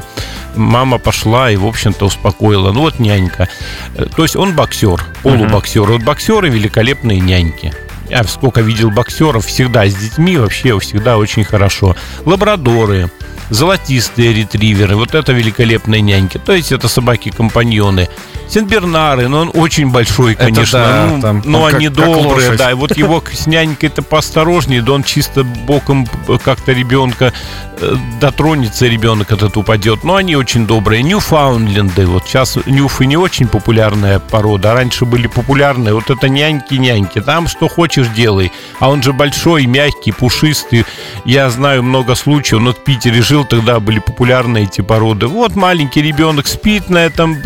Мама 0.56 0.98
пошла 0.98 1.52
и, 1.52 1.56
в 1.56 1.64
общем-то, 1.64 2.06
успокоила. 2.06 2.72
Ну 2.72 2.80
вот 2.80 2.98
нянька. 2.98 3.48
Э, 3.94 4.06
то 4.06 4.24
есть 4.24 4.34
он 4.34 4.56
боксер, 4.56 5.00
полубоксер. 5.22 5.82
Вот 5.82 6.02
боксеры 6.02 6.48
великолепные 6.48 7.20
няньки. 7.20 7.72
Я 8.10 8.24
сколько 8.24 8.62
видел 8.62 8.90
боксеров, 8.90 9.46
всегда 9.46 9.86
с 9.86 9.94
детьми, 9.94 10.36
вообще 10.36 10.76
всегда 10.80 11.18
очень 11.18 11.44
хорошо. 11.44 11.94
Лабрадоры, 12.24 13.10
золотистые 13.50 14.32
ретриверы, 14.32 14.96
вот 14.96 15.14
это 15.14 15.32
великолепные 15.32 16.00
няньки. 16.00 16.38
То 16.38 16.52
есть 16.52 16.72
это 16.72 16.88
собаки-компаньоны. 16.88 18.08
Сенбернары, 18.48 19.28
но 19.28 19.40
он 19.40 19.50
очень 19.54 19.90
большой, 19.90 20.34
конечно. 20.34 20.78
Это 20.78 20.88
да, 20.88 21.06
ну, 21.06 21.20
там, 21.20 21.42
но 21.44 21.66
они 21.66 21.86
как, 21.86 21.94
добрые, 21.94 22.48
как 22.50 22.58
да. 22.58 22.70
И 22.70 22.74
вот 22.74 22.96
его 22.96 23.22
с 23.30 23.46
нянькой-то 23.46 24.02
поосторожнее, 24.02 24.80
да 24.80 24.92
он 24.92 25.02
чисто 25.02 25.44
боком 25.44 26.06
как-то 26.42 26.72
ребенка 26.72 27.32
э, 27.80 27.96
дотронется, 28.20 28.86
ребенок 28.86 29.32
этот 29.32 29.56
упадет. 29.56 30.02
Но 30.02 30.16
они 30.16 30.34
очень 30.34 30.66
добрые. 30.66 31.02
Ньюфаундленды. 31.02 32.06
Вот 32.06 32.24
сейчас 32.26 32.56
нюфы 32.66 33.04
не 33.04 33.16
очень 33.16 33.48
популярная 33.48 34.18
порода. 34.18 34.72
А 34.72 34.74
раньше 34.74 35.04
были 35.04 35.26
популярные. 35.26 35.92
Вот 35.92 36.08
это 36.08 36.28
няньки-няньки. 36.28 37.20
Там 37.20 37.48
что 37.48 37.68
хочешь 37.68 38.08
делай. 38.08 38.50
А 38.80 38.88
он 38.88 39.02
же 39.02 39.12
большой, 39.12 39.66
мягкий, 39.66 40.12
пушистый. 40.12 40.86
Я 41.24 41.50
знаю 41.50 41.82
много 41.82 42.14
случаев. 42.14 42.62
Но 42.62 42.72
в 42.72 42.82
Питере 42.82 43.20
жил, 43.20 43.44
тогда 43.44 43.78
были 43.78 43.98
популярны 43.98 44.64
эти 44.64 44.80
породы. 44.80 45.26
Вот 45.26 45.54
маленький 45.54 46.00
ребенок 46.00 46.46
спит 46.46 46.88
на 46.88 46.98
этом 46.98 47.36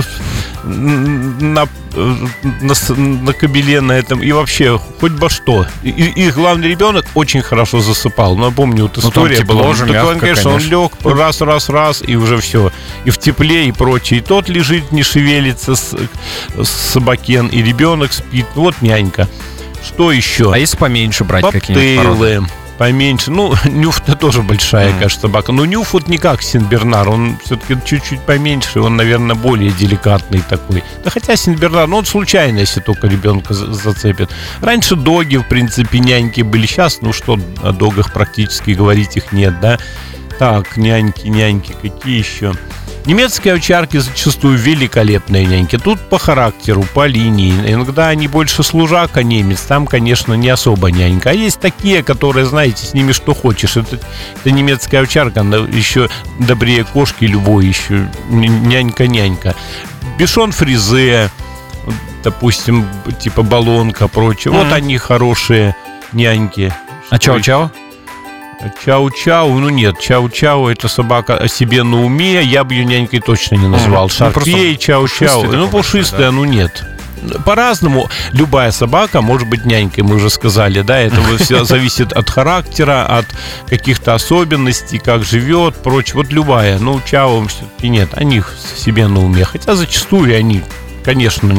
на, 0.64 1.68
на, 1.94 2.74
на 2.96 3.32
кабеле 3.32 3.80
на 3.80 3.92
этом 3.92 4.22
и 4.22 4.32
вообще 4.32 4.78
хоть 5.00 5.12
бы 5.12 5.28
что. 5.28 5.66
И, 5.82 5.90
и 5.90 6.30
главный 6.30 6.68
ребенок 6.68 7.06
очень 7.14 7.42
хорошо 7.42 7.80
засыпал. 7.80 8.34
Но 8.36 8.42
ну, 8.42 8.48
я 8.48 8.54
помню, 8.54 8.82
вот 8.84 8.96
ну, 8.96 9.08
история 9.08 9.40
ну, 9.40 9.46
была. 9.46 9.74
Же, 9.74 9.86
мягко, 9.86 10.08
он, 10.08 10.18
конечно, 10.18 10.50
конечно, 10.50 10.76
он 10.76 10.82
лег 10.84 10.92
раз, 11.04 11.40
раз, 11.40 11.68
раз, 11.68 12.02
и 12.06 12.16
уже 12.16 12.38
все. 12.38 12.72
И 13.04 13.10
в 13.10 13.18
тепле, 13.18 13.68
и 13.68 13.72
прочее. 13.72 14.20
И 14.20 14.22
тот 14.22 14.48
лежит, 14.48 14.92
не 14.92 15.02
шевелится 15.02 15.74
с, 15.74 15.94
с 16.56 16.68
собакен, 16.68 17.48
и 17.48 17.62
ребенок 17.62 18.12
спит. 18.12 18.46
Вот 18.54 18.80
нянька. 18.82 19.28
Что 19.84 20.12
еще? 20.12 20.52
А 20.52 20.58
если 20.58 20.76
поменьше 20.76 21.24
брать 21.24 21.44
какие-нибудь 21.50 22.48
поменьше. 22.82 23.30
Ну, 23.30 23.54
Нюф-то 23.64 24.16
тоже 24.16 24.42
большая, 24.42 24.90
mm. 24.90 24.98
конечно, 24.98 25.20
собака. 25.20 25.52
Но 25.52 25.64
Нюф 25.64 25.92
вот 25.92 26.08
не 26.08 26.18
как 26.18 26.42
Синбернар, 26.42 27.08
он 27.08 27.38
все-таки 27.44 27.76
чуть-чуть 27.84 28.20
поменьше, 28.22 28.80
он, 28.80 28.96
наверное, 28.96 29.36
более 29.36 29.70
деликатный 29.70 30.40
такой. 30.40 30.82
Да 31.04 31.10
хотя 31.10 31.36
Синбернар, 31.36 31.86
ну, 31.86 31.98
он 31.98 32.06
случайно, 32.06 32.58
если 32.58 32.80
только 32.80 33.06
ребенка 33.06 33.54
зацепит. 33.54 34.30
Раньше 34.60 34.96
доги, 34.96 35.36
в 35.36 35.44
принципе, 35.44 36.00
няньки 36.00 36.42
были. 36.42 36.66
Сейчас, 36.66 37.02
ну 37.02 37.12
что, 37.12 37.38
о 37.62 37.70
догах 37.70 38.12
практически 38.12 38.72
говорить 38.72 39.16
их 39.16 39.30
нет, 39.30 39.60
да? 39.60 39.78
Так, 40.40 40.76
няньки, 40.76 41.28
няньки, 41.28 41.76
какие 41.80 42.18
еще? 42.18 42.52
Немецкие 43.04 43.54
овчарки 43.54 43.96
зачастую 43.96 44.56
великолепные 44.56 45.44
няньки. 45.44 45.76
Тут 45.76 46.00
по 46.08 46.18
характеру, 46.18 46.84
по 46.94 47.06
линии. 47.06 47.52
Иногда 47.66 48.08
они 48.08 48.28
больше 48.28 48.62
служак, 48.62 49.16
а 49.16 49.24
немец. 49.24 49.62
Там, 49.62 49.86
конечно, 49.86 50.34
не 50.34 50.48
особо 50.48 50.92
нянька. 50.92 51.30
А 51.30 51.32
есть 51.32 51.58
такие, 51.58 52.04
которые, 52.04 52.46
знаете, 52.46 52.86
с 52.86 52.94
ними 52.94 53.10
что 53.10 53.34
хочешь. 53.34 53.76
Это, 53.76 53.98
это 54.36 54.50
немецкая 54.52 55.00
овчарка, 55.00 55.40
она 55.40 55.56
еще 55.56 56.08
добрее 56.38 56.84
кошки 56.84 57.24
любой 57.24 57.66
еще. 57.66 58.08
Нянька-нянька. 58.30 59.56
Бешон 60.16 60.52
фризе, 60.52 61.28
допустим, 62.22 62.86
типа 63.18 63.42
баллонка, 63.42 64.06
прочее. 64.06 64.54
Mm-hmm. 64.54 64.64
Вот 64.64 64.72
они 64.72 64.96
хорошие 64.98 65.74
няньки. 66.12 66.72
А 67.10 67.16
чау-чау? 67.16 67.70
Чау-чау, 68.84 69.58
ну 69.58 69.68
нет, 69.68 69.96
чау-чау 69.98 70.70
это 70.70 70.88
собака 70.88 71.36
о 71.36 71.48
себе 71.48 71.82
на 71.82 72.04
уме, 72.04 72.42
я 72.42 72.64
бы 72.64 72.74
ее 72.74 72.84
нянькой 72.84 73.20
точно 73.20 73.56
не 73.56 73.68
назвал. 73.68 74.08
Mm. 74.08 74.12
Шарпей, 74.12 74.72
ну, 74.72 74.78
чау-чау, 74.78 75.56
ну 75.56 75.68
пушистая, 75.68 76.26
да? 76.26 76.32
ну 76.32 76.44
нет 76.44 76.84
по-разному. 77.44 78.08
Любая 78.32 78.72
собака 78.72 79.20
может 79.22 79.48
быть 79.48 79.64
нянькой, 79.64 80.04
мы 80.04 80.16
уже 80.16 80.30
сказали, 80.30 80.82
да, 80.82 80.98
это 80.98 81.20
все 81.38 81.64
зависит 81.64 82.12
от 82.12 82.28
характера, 82.28 83.06
от 83.06 83.26
каких-то 83.68 84.14
особенностей, 84.14 84.98
как 84.98 85.24
живет, 85.24 85.76
прочее. 85.76 86.16
Вот 86.16 86.32
любая, 86.32 86.78
ну, 86.78 87.00
чау 87.04 87.46
все-таки 87.46 87.88
нет, 87.88 88.10
они 88.14 88.42
себе 88.76 89.06
на 89.08 89.24
уме. 89.24 89.44
Хотя 89.44 89.74
зачастую 89.74 90.36
они, 90.36 90.62
конечно, 91.04 91.52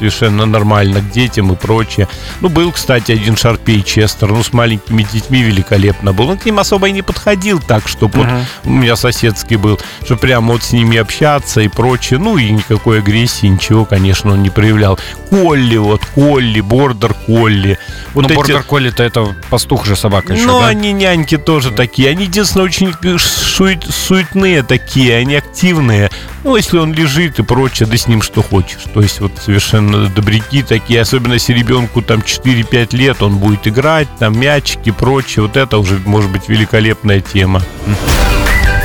совершенно 0.00 0.46
нормально 0.46 1.00
к 1.00 1.10
детям 1.10 1.52
и 1.52 1.56
прочее. 1.56 2.08
Ну, 2.40 2.48
был, 2.48 2.72
кстати, 2.72 3.12
один 3.12 3.36
Шарпей 3.36 3.82
Честер, 3.82 4.28
ну, 4.28 4.42
с 4.42 4.52
маленькими 4.54 5.02
детьми 5.12 5.42
великолепно 5.42 6.14
был. 6.14 6.30
Он 6.30 6.38
к 6.38 6.46
ним 6.46 6.58
особо 6.58 6.88
и 6.88 6.92
не 6.92 7.02
подходил 7.02 7.60
так, 7.60 7.86
чтобы 7.86 8.18
вот 8.20 8.28
у 8.64 8.70
меня 8.70 8.96
соседский 8.96 9.56
был, 9.56 9.78
что 10.04 10.16
прямо 10.16 10.52
вот 10.54 10.62
с 10.62 10.72
ними 10.72 10.96
общаться 10.96 11.60
и 11.60 11.68
прочее. 11.68 12.18
Ну, 12.18 12.38
и 12.38 12.50
никакой 12.50 13.00
агрессии, 13.00 13.46
ничего, 13.46 13.84
конечно, 13.84 14.32
он 14.32 14.42
не 14.42 14.48
проявлял. 14.50 14.98
Колли, 15.28 15.76
вот, 15.76 16.02
Колли, 16.14 16.60
Бордер 16.60 17.14
Колли. 17.26 17.78
Вот 18.14 18.22
ну, 18.22 18.28
эти- 18.28 18.36
бордер 18.36 18.62
колли-то 18.62 19.02
это 19.02 19.34
пастух 19.50 19.84
же 19.84 19.96
собака 19.96 20.32
еще, 20.32 20.46
ну, 20.46 20.60
да? 20.60 20.68
они 20.68 20.92
няньки 20.92 21.36
тоже 21.36 21.70
такие. 21.72 22.08
Они, 22.08 22.24
единственное, 22.24 22.64
очень 22.64 22.92
сует- 23.18 23.86
суетные 23.88 24.62
такие, 24.62 25.16
они 25.16 25.36
активные. 25.36 26.10
Ну, 26.42 26.56
если 26.56 26.78
он 26.78 26.94
лежит 26.94 27.38
и 27.38 27.42
прочее, 27.42 27.86
да 27.86 27.96
с 27.96 28.06
ним 28.06 28.22
что 28.22 28.42
хочешь. 28.42 28.80
То 28.94 29.02
есть 29.02 29.20
вот 29.20 29.32
совершенно 29.44 29.89
добряки 30.08 30.62
такие, 30.62 31.00
особенно 31.00 31.34
если 31.34 31.52
ребенку 31.52 32.02
там 32.02 32.20
4-5 32.20 32.96
лет, 32.96 33.22
он 33.22 33.36
будет 33.36 33.66
играть, 33.66 34.08
там 34.18 34.38
мячики 34.38 34.90
прочее. 34.90 35.42
Вот 35.42 35.56
это 35.56 35.78
уже 35.78 36.00
может 36.04 36.30
быть 36.30 36.48
великолепная 36.48 37.20
тема. 37.20 37.62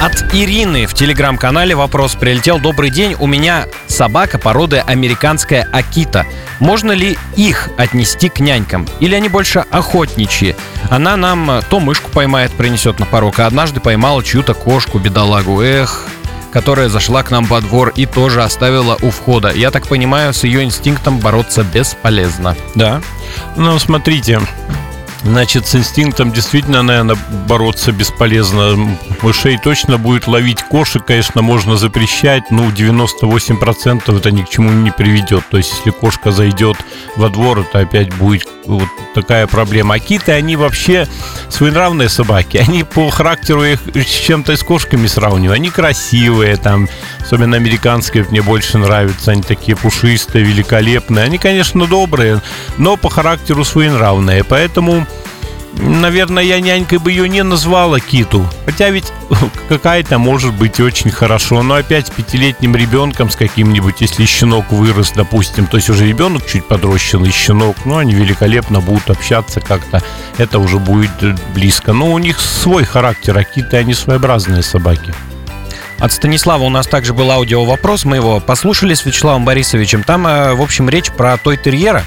От 0.02 0.36
Ирины 0.36 0.86
в 0.86 0.94
телеграм-канале 0.94 1.74
вопрос 1.74 2.16
прилетел. 2.16 2.60
Добрый 2.60 2.90
день, 2.90 3.16
у 3.18 3.28
меня 3.28 3.66
собака 3.88 4.38
породы 4.38 4.78
американская 4.78 5.68
Акита. 5.72 6.26
Можно 6.60 6.92
ли 6.92 7.18
их 7.36 7.70
отнести 7.78 8.30
к 8.30 8.40
нянькам? 8.40 8.88
Или 9.00 9.16
они 9.16 9.30
больше 9.30 9.66
охотничьи? 9.72 10.56
Она 10.90 11.18
нам 11.18 11.50
э, 11.50 11.62
то 11.70 11.80
мышку 11.80 12.12
поймает, 12.12 12.52
принесет 12.52 13.00
на 13.00 13.06
порог, 13.06 13.40
а 13.40 13.48
однажды 13.48 13.80
поймала 13.80 14.24
чью-то 14.24 14.54
кошку, 14.54 15.00
бедолагу. 15.00 15.62
Эх, 15.62 16.08
которая 16.56 16.88
зашла 16.88 17.22
к 17.22 17.32
нам 17.32 17.44
во 17.44 17.60
двор 17.60 17.92
и 17.98 18.06
тоже 18.06 18.42
оставила 18.42 18.98
у 19.02 19.10
входа. 19.10 19.52
Я 19.54 19.72
так 19.72 19.90
понимаю, 19.90 20.34
с 20.34 20.46
ее 20.46 20.64
инстинктом 20.64 21.20
бороться 21.20 21.66
бесполезно. 21.66 22.56
Да. 22.76 23.02
Ну, 23.58 23.78
смотрите, 23.78 24.40
Значит, 25.26 25.66
с 25.66 25.76
инстинктом 25.76 26.32
действительно, 26.32 26.84
наверное, 26.84 27.18
бороться 27.48 27.92
бесполезно. 27.92 28.98
Мышей 29.24 29.58
точно 29.58 29.98
будет 29.98 30.28
ловить 30.28 30.62
кошек, 30.62 31.04
конечно, 31.04 31.42
можно 31.42 31.78
запрещать, 31.78 32.44
ну, 32.52 32.70
98% 32.70 34.18
это 34.18 34.32
ни 34.32 34.44
к 34.44 34.50
чему 34.50 34.70
не 34.70 34.92
приведет. 34.92 35.44
То 35.50 35.58
есть, 35.58 35.74
если 35.74 35.90
кошка 35.90 36.32
зайдет 36.32 36.78
во 37.16 37.30
двор, 37.30 37.60
это 37.60 37.80
опять 37.80 38.14
будет 38.14 38.48
вот 38.68 38.88
такая 39.16 39.48
проблема. 39.48 39.96
А 39.96 40.00
киты, 40.00 40.32
они 40.32 40.56
вообще 40.56 41.08
своенравные 41.50 42.10
собаки. 42.10 42.58
Они 42.58 42.84
по 42.84 43.10
характеру 43.10 43.64
их 43.64 43.80
с 43.96 44.06
чем-то 44.06 44.56
с 44.56 44.64
кошками 44.64 45.08
сравниваю. 45.08 45.56
Они 45.56 45.70
красивые, 45.70 46.56
там, 46.58 46.88
особенно 47.20 47.58
американские 47.58 48.26
мне 48.30 48.42
больше 48.42 48.78
нравятся. 48.78 49.32
Они 49.32 49.42
такие 49.42 49.76
пушистые, 49.76 50.46
великолепные. 50.46 51.26
Они, 51.26 51.40
конечно, 51.40 51.88
добрые, 51.88 52.42
но 52.78 52.96
по 52.96 53.10
характеру 53.10 53.64
своенравные. 53.64 54.44
Поэтому 54.44 55.08
Наверное, 55.78 56.44
я 56.44 56.60
нянькой 56.60 57.00
бы 57.00 57.12
ее 57.12 57.28
не 57.28 57.44
назвала 57.44 58.00
Киту. 58.00 58.48
Хотя 58.66 58.90
ведь 58.90 59.12
какая-то 59.70 60.18
может 60.18 60.54
быть 60.54 60.80
очень 60.80 61.12
хорошо. 61.12 61.64
Но 61.64 61.76
опять 61.76 62.08
с 62.08 62.10
пятилетним 62.10 62.76
ребенком 62.76 63.30
с 63.30 63.36
каким-нибудь, 63.36 64.00
если 64.00 64.26
щенок 64.26 64.72
вырос, 64.72 65.12
допустим, 65.16 65.68
то 65.68 65.78
есть 65.78 65.90
уже 65.90 66.08
ребенок 66.08 66.46
чуть 66.48 66.66
подрощенный 66.66 67.32
щенок, 67.32 67.76
ну, 67.86 67.98
они 67.98 68.14
великолепно 68.14 68.80
будут 68.80 69.10
общаться 69.10 69.60
как-то. 69.60 70.02
Это 70.38 70.60
уже 70.60 70.80
будет 70.80 71.12
э, 71.22 71.36
близко. 71.54 71.94
Но 71.94 72.12
у 72.12 72.18
них 72.20 72.40
свой 72.40 72.86
характер, 72.86 73.38
а 73.38 73.44
киты, 73.44 73.78
они 73.78 73.94
своеобразные 73.94 74.64
собаки. 74.64 75.14
От 76.00 76.12
Станислава 76.12 76.64
у 76.64 76.70
нас 76.70 76.88
также 76.88 77.14
был 77.14 77.32
аудио 77.32 77.64
вопрос, 77.64 78.04
мы 78.04 78.18
его 78.18 78.40
послушали 78.40 78.94
с 78.94 79.06
Вячеславом 79.06 79.46
Борисовичем. 79.46 80.04
Там, 80.04 80.28
э, 80.28 80.54
в 80.54 80.62
общем, 80.62 80.90
речь 80.90 81.12
про 81.12 81.38
той 81.38 81.58
терьера. 81.58 82.04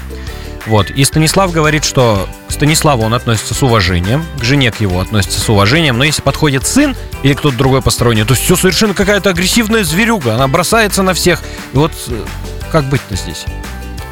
Вот. 0.69 0.91
И 0.91 1.03
Станислав 1.03 1.51
говорит, 1.51 1.83
что 1.83 2.29
к 2.47 2.51
Станиславу 2.51 3.03
он 3.03 3.15
относится 3.15 3.55
с 3.55 3.63
уважением, 3.63 4.23
к 4.39 4.43
жене 4.43 4.71
к 4.71 4.79
его 4.79 4.99
относится 4.99 5.39
с 5.39 5.49
уважением, 5.49 5.97
но 5.97 6.03
если 6.03 6.21
подходит 6.21 6.67
сын 6.67 6.95
или 7.23 7.33
кто-то 7.33 7.57
другой 7.57 7.81
посторонний, 7.81 8.23
то 8.23 8.35
все 8.35 8.55
совершенно 8.55 8.93
какая-то 8.93 9.31
агрессивная 9.31 9.83
зверюга, 9.83 10.35
она 10.35 10.47
бросается 10.47 11.01
на 11.01 11.15
всех. 11.15 11.41
И 11.73 11.77
вот 11.77 11.91
э, 12.09 12.23
как 12.71 12.85
быть-то 12.85 13.15
здесь? 13.15 13.45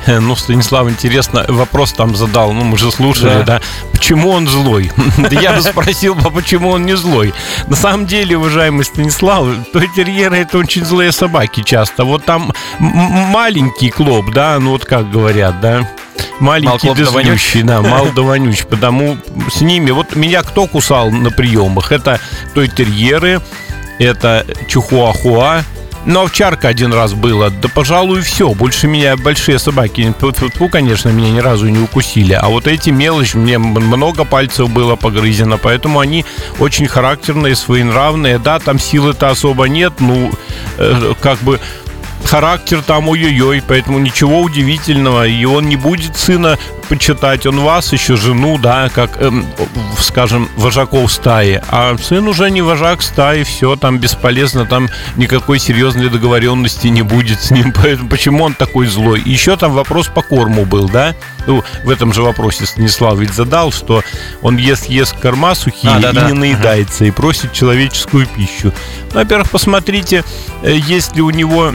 Ну, 0.08 0.36
Станислав, 0.38 0.90
интересно, 0.90 1.46
вопрос 1.50 1.92
там 1.92 2.16
задал, 2.16 2.54
ну, 2.54 2.64
мы 2.64 2.78
же 2.78 2.92
слушали, 2.92 3.40
Да. 3.40 3.44
да, 3.44 3.62
почему 3.92 4.30
он 4.30 4.48
злой? 4.48 4.90
Я 5.32 5.52
бы 5.54 5.62
спросил, 5.62 6.16
бы, 6.16 6.32
почему 6.32 6.70
он 6.70 6.86
не 6.86 6.96
злой? 6.96 7.34
На 7.68 7.76
самом 7.76 8.08
деле, 8.08 8.38
уважаемый 8.38 8.86
Станислав, 8.86 9.46
той 9.74 9.90
терьеры 9.96 10.38
это 10.38 10.58
очень 10.60 10.86
злые 10.86 11.12
собаки 11.12 11.62
часто. 11.62 12.06
Вот 12.06 12.24
там 12.24 12.54
маленький 12.80 13.90
клоп, 13.90 14.32
да, 14.34 14.58
ну 14.60 14.72
вот 14.72 14.86
как 14.86 15.12
говорят, 15.12 15.60
да, 15.60 15.86
Маленький 16.40 16.88
да 16.88 16.94
вонюч. 16.94 17.14
дозлющий, 17.14 17.64
да, 17.64 17.82
мал 17.82 18.08
да 18.16 18.22
вонюч. 18.22 18.66
Потому 18.66 19.18
с 19.52 19.62
ними, 19.62 19.92
вот 19.92 20.16
меня 20.16 20.44
кто 20.44 20.68
кусал 20.68 21.12
на 21.12 21.32
приемах? 21.32 21.92
Это 21.92 22.20
той 22.54 22.68
терьеры, 22.68 23.42
это 24.00 24.46
чухуахуа, 24.68 25.64
но 26.08 26.22
овчарка 26.22 26.70
один 26.70 26.94
раз 26.94 27.14
было, 27.14 27.50
да, 27.50 27.68
пожалуй, 27.68 28.22
все. 28.22 28.54
Больше 28.54 28.88
меня 28.88 29.18
большие 29.18 29.60
собаки, 29.60 30.14
тьфу-тьфу-тьфу, 30.18 30.70
конечно, 30.70 31.10
меня 31.10 31.32
ни 31.32 31.40
разу 31.40 31.68
не 31.68 31.80
укусили. 31.80 32.32
А 32.32 32.48
вот 32.48 32.66
эти 32.66 32.92
мелочи, 32.92 33.36
мне 33.36 33.58
много 33.58 34.24
пальцев 34.24 34.70
было 34.70 34.96
погрызено, 34.96 35.58
поэтому 35.58 36.00
они 36.00 36.24
очень 36.60 36.88
характерные, 36.88 37.58
своенравные. 37.58 38.40
Да, 38.40 38.60
там 38.60 38.80
силы-то 38.80 39.30
особо 39.30 39.66
нет, 39.66 39.94
ну, 40.00 40.32
э, 40.78 41.14
как 41.20 41.40
бы 41.40 41.60
характер 42.24 42.82
там 42.86 43.10
ой-ой-ой, 43.10 43.64
поэтому 43.68 44.00
ничего 44.00 44.42
удивительного. 44.42 45.28
И 45.28 45.46
он 45.46 45.68
не 45.68 45.76
будет 45.76 46.18
сына 46.18 46.58
почитать, 46.90 47.46
он 47.46 47.60
вас, 47.60 47.92
еще 47.94 48.16
жену, 48.16 48.58
да, 48.58 48.90
как, 48.90 49.22
эм, 49.22 49.46
скажем, 50.00 50.50
вожаков 50.56 51.12
стаи. 51.12 51.62
А 51.70 51.98
сын 51.98 52.28
уже 52.28 52.50
не 52.50 52.62
вожак 52.62 53.02
стаи, 53.02 53.44
все, 53.44 53.76
там 53.76 53.98
бесполезно, 54.00 54.66
там 54.66 54.90
никакой 55.16 55.60
серьезной 55.60 56.10
договоренности 56.10 56.88
не 56.88 57.02
будет 57.02 57.42
с 57.42 57.52
ним. 57.52 57.74
Поэтому 57.82 58.10
почему 58.10 58.44
он 58.44 58.54
такой 58.54 58.88
злой? 58.88 59.22
Еще 59.26 59.58
там 59.58 59.74
вопрос 59.74 60.08
по 60.08 60.22
корму 60.22 60.66
был, 60.66 60.88
да? 60.88 61.16
Ну, 61.46 61.64
в 61.84 61.90
этом 61.90 62.14
же 62.14 62.22
вопросе 62.22 62.66
Станислав 62.66 63.18
ведь 63.18 63.34
задал, 63.34 63.72
что 63.72 64.04
он 64.42 64.58
ест, 64.58 64.88
ест 64.88 65.18
корма 65.18 65.56
сухие 65.56 65.94
А, 65.94 66.00
и 66.00 66.02
да-да. 66.02 66.28
не 66.28 66.34
наедается, 66.34 67.06
и 67.06 67.12
просит 67.12 67.54
человеческую 67.54 68.28
пищу. 68.28 68.74
Ну, 69.14 69.20
Во-первых, 69.20 69.50
посмотрите, 69.50 70.24
э, 70.64 70.76
есть 70.76 71.16
ли 71.16 71.22
у 71.22 71.30
него 71.30 71.74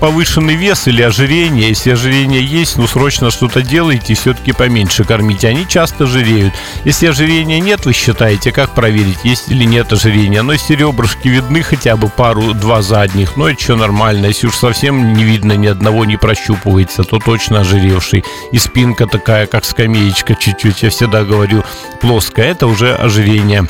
повышенный 0.00 0.54
вес 0.54 0.88
или 0.88 1.02
ожирение. 1.02 1.68
Если 1.68 1.90
ожирение 1.90 2.44
есть, 2.44 2.76
ну 2.76 2.86
срочно 2.86 3.30
что-то 3.30 3.62
делайте, 3.62 4.14
все-таки 4.14 4.52
поменьше 4.52 5.04
кормите. 5.04 5.48
Они 5.48 5.66
часто 5.66 6.06
жиреют. 6.06 6.54
Если 6.84 7.06
ожирения 7.06 7.60
нет, 7.60 7.84
вы 7.86 7.92
считаете, 7.92 8.52
как 8.52 8.70
проверить, 8.74 9.18
есть 9.24 9.48
или 9.48 9.64
нет 9.64 9.92
ожирения? 9.92 10.42
Но 10.42 10.52
если 10.52 10.74
ребрышки 10.74 11.28
видны 11.28 11.62
хотя 11.62 11.96
бы 11.96 12.08
пару-два 12.08 12.82
задних, 12.82 13.36
ну 13.36 13.46
это 13.46 13.62
что 13.62 13.76
нормально. 13.76 14.26
Если 14.26 14.46
уж 14.46 14.54
совсем 14.56 15.12
не 15.14 15.24
видно 15.24 15.52
ни 15.52 15.66
одного, 15.66 16.04
не 16.04 16.16
прощупывается, 16.16 17.04
то 17.04 17.18
точно 17.18 17.60
ожиревший. 17.60 18.24
И 18.52 18.58
спинка 18.58 19.06
такая, 19.06 19.46
как 19.46 19.64
скамеечка 19.64 20.34
чуть-чуть, 20.34 20.82
я 20.82 20.90
всегда 20.90 21.24
говорю, 21.24 21.64
плоская, 22.00 22.50
это 22.50 22.66
уже 22.66 22.94
ожирение 22.94 23.66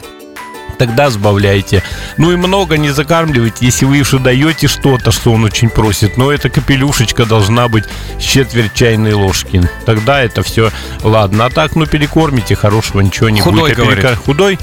тогда 0.78 1.10
сбавляйте. 1.10 1.82
Ну 2.16 2.32
и 2.32 2.36
много 2.36 2.76
не 2.78 2.90
закармливайте, 2.90 3.66
если 3.66 3.84
вы 3.84 4.00
уже 4.00 4.18
даете 4.18 4.68
что-то, 4.68 5.10
что 5.12 5.32
он 5.32 5.44
очень 5.44 5.68
просит. 5.70 6.16
Но 6.16 6.30
эта 6.32 6.48
капелюшечка 6.50 7.24
должна 7.26 7.68
быть 7.68 7.84
с 8.18 8.22
четверть 8.22 8.74
чайной 8.74 9.12
ложки. 9.12 9.62
Тогда 9.84 10.22
это 10.22 10.42
все 10.42 10.70
ладно. 11.02 11.46
А 11.46 11.50
так, 11.50 11.76
ну 11.76 11.86
перекормите, 11.86 12.54
хорошего 12.54 13.00
ничего 13.00 13.28
не 13.30 13.40
Худой, 13.40 13.74
будет. 13.74 13.78
А 13.78 13.82
перекор- 13.82 14.16
Худой? 14.16 14.58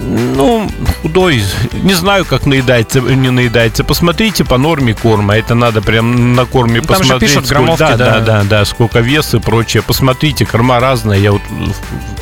Ну, 0.00 0.70
худой, 1.02 1.42
не 1.82 1.94
знаю, 1.94 2.24
как 2.24 2.46
наедается, 2.46 3.00
не 3.00 3.30
наедается. 3.30 3.84
Посмотрите 3.84 4.44
по 4.44 4.56
норме 4.58 4.94
корма. 4.94 5.36
Это 5.36 5.54
надо 5.54 5.82
прям 5.82 6.34
на 6.34 6.44
корме 6.46 6.80
Ну, 6.80 6.86
там 6.86 6.96
же 6.96 7.00
посмотреть. 7.00 7.30
пишут 7.30 7.46
сколько- 7.46 7.60
граммовки, 7.62 7.78
да, 7.80 7.96
да. 7.96 8.10
да, 8.12 8.20
да, 8.20 8.42
да, 8.44 8.64
сколько 8.64 9.00
вес 9.00 9.34
и 9.34 9.38
прочее. 9.38 9.82
Посмотрите, 9.82 10.46
корма 10.46 10.80
разная. 10.80 11.18
Я 11.18 11.32
вот 11.32 11.42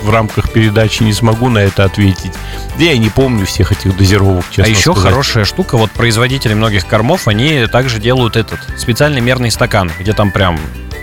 в, 0.03 0.11
рамках 0.11 0.51
передачи 0.53 1.03
не 1.03 1.13
смогу 1.13 1.49
на 1.49 1.59
это 1.59 1.85
ответить. 1.85 2.33
Я 2.79 2.93
и 2.93 2.99
не 2.99 3.09
помню 3.11 3.45
всех 3.47 3.73
этих 3.73 3.97
дозировок, 3.97 4.45
честно 4.51 4.65
а 4.65 4.69
еще 4.69 4.93
сказать. 4.93 5.11
хорошая 5.11 5.45
штука, 5.45 5.77
вот 5.77 5.91
производители 5.91 6.55
многих 6.55 6.87
кормов, 6.87 7.29
они 7.29 7.67
также 7.67 7.99
делают 7.99 8.37
этот 8.37 8.61
специальный 8.79 9.21
мерный 9.21 9.51
стакан, 9.51 9.91
где 9.99 10.13
там 10.13 10.31
прям 10.31 10.59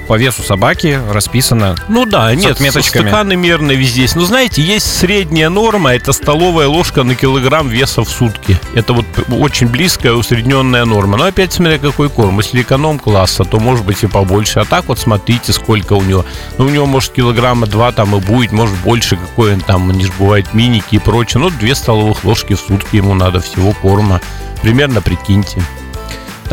по 0.07 0.17
весу 0.17 0.43
собаки 0.43 0.99
расписано. 1.11 1.75
Ну 1.87 2.05
да, 2.05 2.33
нет, 2.35 2.51
отметочками. 2.51 3.07
стаканы 3.07 3.35
мерные 3.35 3.77
везде. 3.77 4.07
Но 4.15 4.25
знаете, 4.25 4.61
есть 4.61 4.85
средняя 4.85 5.49
норма, 5.49 5.93
это 5.93 6.11
столовая 6.13 6.67
ложка 6.67 7.03
на 7.03 7.15
килограмм 7.15 7.69
веса 7.69 8.03
в 8.03 8.09
сутки. 8.09 8.59
Это 8.73 8.93
вот 8.93 9.05
очень 9.31 9.67
близкая 9.67 10.13
усредненная 10.13 10.85
норма. 10.85 11.17
Но 11.17 11.25
опять 11.25 11.53
смотря 11.53 11.77
какой 11.77 12.09
корм. 12.09 12.39
Если 12.39 12.61
эконом-класса, 12.61 13.45
то 13.45 13.59
может 13.59 13.85
быть 13.85 14.03
и 14.03 14.07
побольше. 14.07 14.59
А 14.59 14.65
так 14.65 14.85
вот 14.87 14.99
смотрите, 14.99 15.53
сколько 15.53 15.93
у 15.93 16.01
него. 16.01 16.25
Ну, 16.57 16.65
у 16.65 16.69
него, 16.69 16.85
может, 16.85 17.13
килограмма 17.13 17.67
два 17.67 17.91
там 17.91 18.15
и 18.15 18.19
будет, 18.19 18.51
может, 18.51 18.75
больше, 18.79 19.15
какой 19.15 19.53
он 19.53 19.61
там, 19.61 19.89
они 19.89 20.05
же 20.05 20.11
бывают 20.19 20.53
миники 20.53 20.95
и 20.95 20.99
прочее. 20.99 21.41
Ну, 21.41 21.49
две 21.49 21.75
столовых 21.75 22.23
ложки 22.23 22.53
в 22.53 22.59
сутки 22.59 22.97
ему 22.97 23.13
надо 23.13 23.39
всего 23.39 23.73
корма. 23.73 24.21
Примерно 24.61 25.01
прикиньте. 25.01 25.61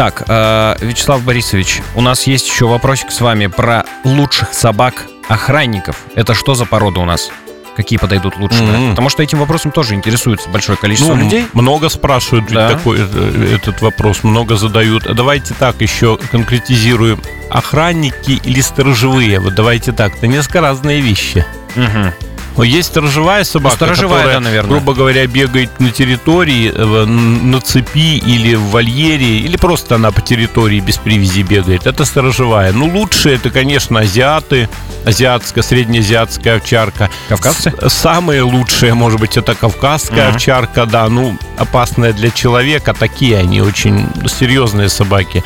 Так, 0.01 0.23
э, 0.29 0.77
Вячеслав 0.81 1.23
Борисович, 1.25 1.83
у 1.95 2.01
нас 2.01 2.27
есть 2.27 2.49
еще 2.49 2.65
вопросик 2.67 3.11
с 3.11 3.21
вами 3.21 3.49
про 3.49 3.85
лучших 4.05 4.55
собак 4.55 5.05
охранников. 5.29 5.99
Это 6.15 6.33
что 6.33 6.55
за 6.55 6.65
порода 6.65 7.01
у 7.01 7.05
нас? 7.05 7.29
Какие 7.77 7.99
подойдут 7.99 8.39
лучше? 8.39 8.63
Мгм. 8.63 8.91
Потому 8.93 9.11
что 9.11 9.23
этим 9.23 9.41
вопросом 9.41 9.73
тоже 9.73 9.95
интересуется 9.95 10.49
большое 10.49 10.79
количество 10.79 11.15
Ну, 11.15 11.25
людей. 11.25 11.45
много 11.53 11.91
спрашивают 11.91 12.47
ведь 12.47 12.55
Да. 12.55 12.71
такой, 12.71 12.97
э, 12.99 13.57
этот 13.57 13.83
вопрос, 13.83 14.25
много 14.25 14.57
задают. 14.57 15.07
А 15.07 15.13
Давайте 15.13 15.53
так 15.53 15.79
еще 15.83 16.17
конкретизируем. 16.31 17.21
Охранники 17.51 18.41
или 18.43 18.63
сторожевые? 18.63 19.39
Вот 19.39 19.55
давайте 19.55 19.93
так, 19.93 20.17
это 20.17 20.29
несколько 20.29 20.63
разные 20.63 21.03
вещи. 21.03 21.45
Мгм. 21.77 22.15
Но 22.57 22.65
Есть 22.65 22.89
сторожевая 22.89 23.45
собака, 23.45 23.77
сторожевая, 23.77 24.19
которая, 24.19 24.35
да, 24.39 24.41
наверное. 24.41 24.71
грубо 24.71 24.95
говоря, 24.95 25.27
бегает 25.27 25.71
на 25.81 25.91
территории, 25.91 26.71
э, 26.75 27.05
на 27.07 27.61
цепи 27.61 28.19
или 28.19 28.55
в 28.55 28.71
вольере, 28.71 29.39
или 29.39 29.57
просто 29.57 29.95
она 29.95 30.11
по 30.11 30.21
территории 30.21 30.81
без 30.81 30.99
привязи 30.99 31.43
бегает. 31.43 31.87
Это 31.87 32.05
сторожевая. 32.05 32.73
Ну, 32.73 32.87
лучше 32.89 33.31
это, 33.31 33.51
конечно, 33.51 34.01
азиаты, 34.01 34.69
азиатская, 35.07 35.63
среднеазиатская 35.63 36.57
овчарка. 36.57 37.09
Кавказцы? 37.29 37.73
Самые 37.89 38.43
лучшие, 38.43 38.95
может 38.95 39.21
быть, 39.21 39.37
это 39.39 39.55
кавказская 39.55 40.27
Мгм. 40.29 40.37
овчарка, 40.37 40.87
да, 40.87 41.09
ну, 41.09 41.39
опасная 41.57 42.13
для 42.13 42.31
человека. 42.31 42.93
Такие 42.93 43.39
они 43.39 43.63
очень 43.63 44.07
серьезные 44.29 44.89
собаки. 44.89 45.43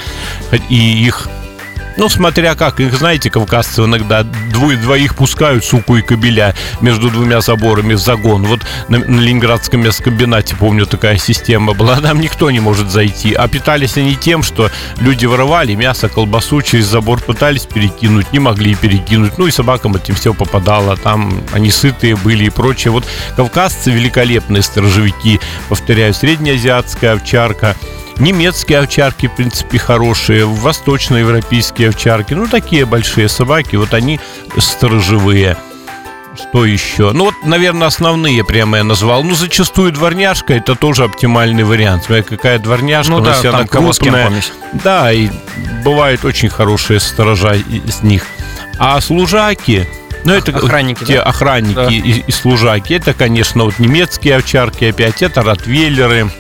И 0.69 1.05
их 1.07 1.29
ну, 1.97 2.09
смотря 2.09 2.55
как, 2.55 2.81
их, 2.81 2.95
знаете, 2.95 3.31
кавказцы 3.31 3.83
иногда 3.85 4.25
двое, 4.53 4.77
двоих 4.77 5.15
пускают, 5.15 5.65
суку 5.65 5.97
и 5.97 6.03
кобеля, 6.03 6.55
между 6.81 7.11
двумя 7.11 7.41
заборами 7.41 7.95
в 7.95 7.99
загон. 7.99 8.45
Вот 8.45 8.61
на, 8.89 8.99
на 8.99 9.21
Ленинградском 9.21 9.83
мясокомбинате, 9.83 10.57
помню, 10.57 10.87
такая 10.87 11.19
система 11.19 11.75
была. 11.75 12.01
Там 12.01 12.21
никто 12.21 12.51
не 12.51 12.61
может 12.61 12.91
зайти. 12.91 13.35
А 13.35 13.47
питались 13.49 13.97
они 13.97 14.17
тем, 14.17 14.43
что 14.43 14.71
люди 14.99 15.27
воровали 15.27 15.75
мясо, 15.75 16.09
колбасу 16.09 16.63
через 16.63 16.87
забор 16.87 17.21
пытались 17.21 17.67
перекинуть, 17.67 18.33
не 18.33 18.39
могли 18.39 18.75
перекинуть. 18.75 19.39
Ну 19.39 19.47
и 19.47 19.51
собакам 19.51 19.97
этим 19.97 20.15
все 20.15 20.35
попадало. 20.35 20.97
Там 20.97 21.41
они 21.53 21.71
сытые 21.71 22.17
были 22.17 22.45
и 22.47 22.51
прочее. 22.51 22.91
Вот 22.91 23.05
кавказцы 23.37 23.91
великолепные 23.91 24.63
сторожевики. 24.63 25.41
Повторяю, 25.69 26.13
среднеазиатская 26.15 27.15
овчарка. 27.15 27.77
Немецкие 28.18 28.79
овчарки, 28.79 29.27
в 29.27 29.35
принципе, 29.35 29.79
хорошие, 29.79 30.44
восточноевропейские 30.46 31.88
овчарки, 31.88 32.35
ну, 32.35 32.46
такие 32.46 32.87
большие 32.87 33.29
собаки, 33.29 33.77
вот 33.77 33.92
они 33.92 34.20
сторожевые. 34.57 35.57
Что 36.37 36.64
еще? 36.64 37.12
Ну, 37.12 37.27
вот, 37.27 37.35
наверное, 37.44 37.87
основные 37.88 38.44
прямо 38.44 38.79
я 38.79 38.85
назвал. 38.85 39.22
Ну, 39.22 39.35
зачастую 39.35 39.92
дворняжка 39.92 40.55
это 40.55 40.74
тоже 40.74 41.05
оптимальный 41.05 41.64
вариант. 41.64 42.05
Смотря 42.05 42.22
какая 42.24 42.59
дворняжка, 42.59 43.12
Ну 43.12 43.20
да, 43.20 43.38
она 43.38 43.59
там 43.59 43.68
кем 43.68 43.92
крупная, 43.92 44.33
да, 44.72 45.12
и 45.12 45.29
бывают 45.85 46.24
очень 46.24 46.48
хорошие 46.48 46.98
сторожа 47.00 47.55
из 47.55 48.03
них. 48.03 48.27
А 48.79 49.00
служаки, 49.00 49.87
ну 50.24 50.33
это 50.33 50.57
Охранники, 50.57 51.05
те 51.05 51.16
да? 51.16 51.22
охранники 51.24 51.74
Да. 51.74 51.87
и, 51.87 52.24
и 52.27 52.33
служаки, 52.33 52.94
это, 52.94 53.14
конечно, 53.14 53.64
вот 53.64 53.79
немецкие 53.79 54.37
овчарки 54.37 54.87
опять, 54.87 55.22
это 55.22 55.42
ротвейлеры, 55.42 56.31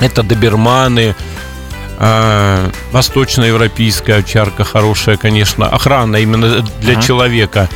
это 0.00 0.22
доберманы, 0.22 1.14
а, 1.98 2.70
восточноевропейская 2.92 4.18
овчарка 4.20 4.64
хорошая, 4.64 5.16
конечно, 5.16 5.66
охрана 5.68 6.16
именно 6.16 6.62
для 6.80 6.94
Ага. 6.94 7.02
человека. 7.02 7.68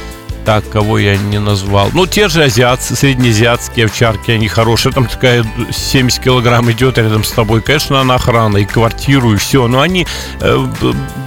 Так, 0.45 0.69
кого 0.69 0.99
я 0.99 1.17
не 1.17 1.39
назвал. 1.39 1.89
Ну, 1.95 2.07
те 2.07 2.29
же 2.29 2.45
азиатцы, 2.45 2.95
среднеазиатские 2.95 3.87
овчарки, 3.87 4.31
они 4.31 4.47
хорошие. 4.47 4.93
Там 4.93 5.07
такая 5.07 5.43
70 5.71 6.23
килограмм 6.23 6.71
идет 6.71 6.99
рядом 6.99 7.25
с 7.25 7.31
тобой. 7.31 7.63
Конечно, 7.63 7.99
она 8.01 8.17
охрана, 8.17 8.59
и 8.59 8.67
квартиру, 8.67 9.33
и 9.33 9.37
все. 9.39 9.67
Но 9.69 9.81
они 9.81 10.07
э, 10.41 10.67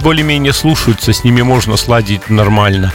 более-менее 0.02 0.52
слушаются, 0.52 1.12
с 1.12 1.24
ними 1.24 1.42
можно 1.42 1.76
сладить 1.76 2.30
нормально. 2.30 2.92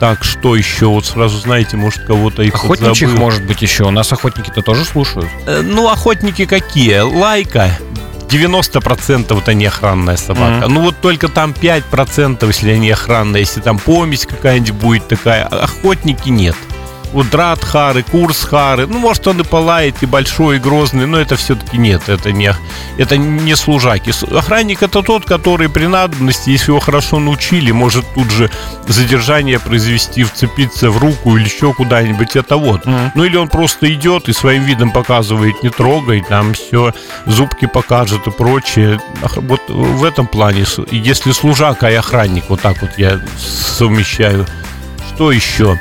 Так, 0.00 0.24
что 0.24 0.56
еще? 0.56 0.86
Вот 0.86 1.06
сразу 1.06 1.38
знаете, 1.38 1.76
может, 1.76 2.04
кого-то 2.04 2.42
их 2.42 2.54
Охотничьих, 2.54 3.08
забыл. 3.08 3.24
может 3.24 3.44
быть, 3.46 3.62
еще. 3.62 3.84
У 3.84 3.90
нас 3.90 4.12
охотники-то 4.12 4.62
тоже 4.62 4.84
слушают. 4.84 5.28
Э, 5.46 5.62
Ну, 5.62 5.88
охотники 5.88 6.44
какие? 6.44 6.98
Лайка. 7.00 7.70
90% 8.28 9.38
это 9.38 9.54
не 9.54 9.66
охранная 9.66 10.16
собака. 10.16 10.66
Мгм. 10.66 10.74
Ну 10.74 10.80
вот 10.82 10.96
только 11.00 11.28
там 11.28 11.52
5%, 11.52 12.46
если 12.48 12.70
они 12.72 12.90
охранная, 12.90 13.40
если 13.40 13.60
там 13.60 13.78
помесь 13.78 14.26
какая-нибудь 14.26 14.72
будет 14.72 15.08
такая. 15.08 15.44
А 15.46 15.64
Охотники 15.64 16.28
нет. 16.28 16.56
Вот 17.16 17.30
Дратхары, 17.30 18.02
Курсхары, 18.02 18.86
ну, 18.86 18.98
может, 18.98 19.26
он 19.26 19.40
и 19.40 19.42
полает, 19.42 20.02
и 20.02 20.06
большой, 20.06 20.56
и 20.56 20.58
грозный, 20.58 21.06
но 21.06 21.18
это 21.18 21.36
все-таки 21.36 21.78
нет, 21.78 22.10
это 22.10 22.30
не, 22.30 22.52
это 22.98 23.16
не 23.16 23.56
служаки. 23.56 24.12
Охранник 24.36 24.82
это 24.82 25.02
тот, 25.02 25.24
который 25.24 25.70
при 25.70 25.86
надобности, 25.86 26.50
если 26.50 26.72
его 26.72 26.78
хорошо 26.78 27.18
научили, 27.18 27.70
может 27.70 28.04
тут 28.14 28.30
же 28.30 28.50
задержание 28.86 29.58
произвести, 29.58 30.24
вцепиться 30.24 30.90
в 30.90 30.98
руку 30.98 31.38
или 31.38 31.46
еще 31.46 31.72
куда-нибудь, 31.72 32.36
это 32.36 32.58
вот. 32.58 32.84
Мгм. 32.84 33.12
Ну 33.14 33.24
или 33.24 33.36
он 33.36 33.48
просто 33.48 33.90
идет 33.90 34.28
и 34.28 34.34
своим 34.34 34.64
видом 34.64 34.90
показывает, 34.90 35.62
не 35.62 35.70
трогай, 35.70 36.20
там 36.20 36.52
все, 36.52 36.92
зубки 37.24 37.64
покажет 37.64 38.26
и 38.26 38.30
прочее. 38.30 39.00
Вот 39.36 39.62
в 39.68 40.04
этом 40.04 40.26
плане, 40.26 40.66
если 40.90 41.32
служака 41.32 41.90
и 41.90 41.94
охранник, 41.94 42.50
вот 42.50 42.60
так 42.60 42.82
вот 42.82 42.90
я 42.98 43.22
совмещаю. 43.38 44.44
Что 45.14 45.32
еще? 45.32 45.80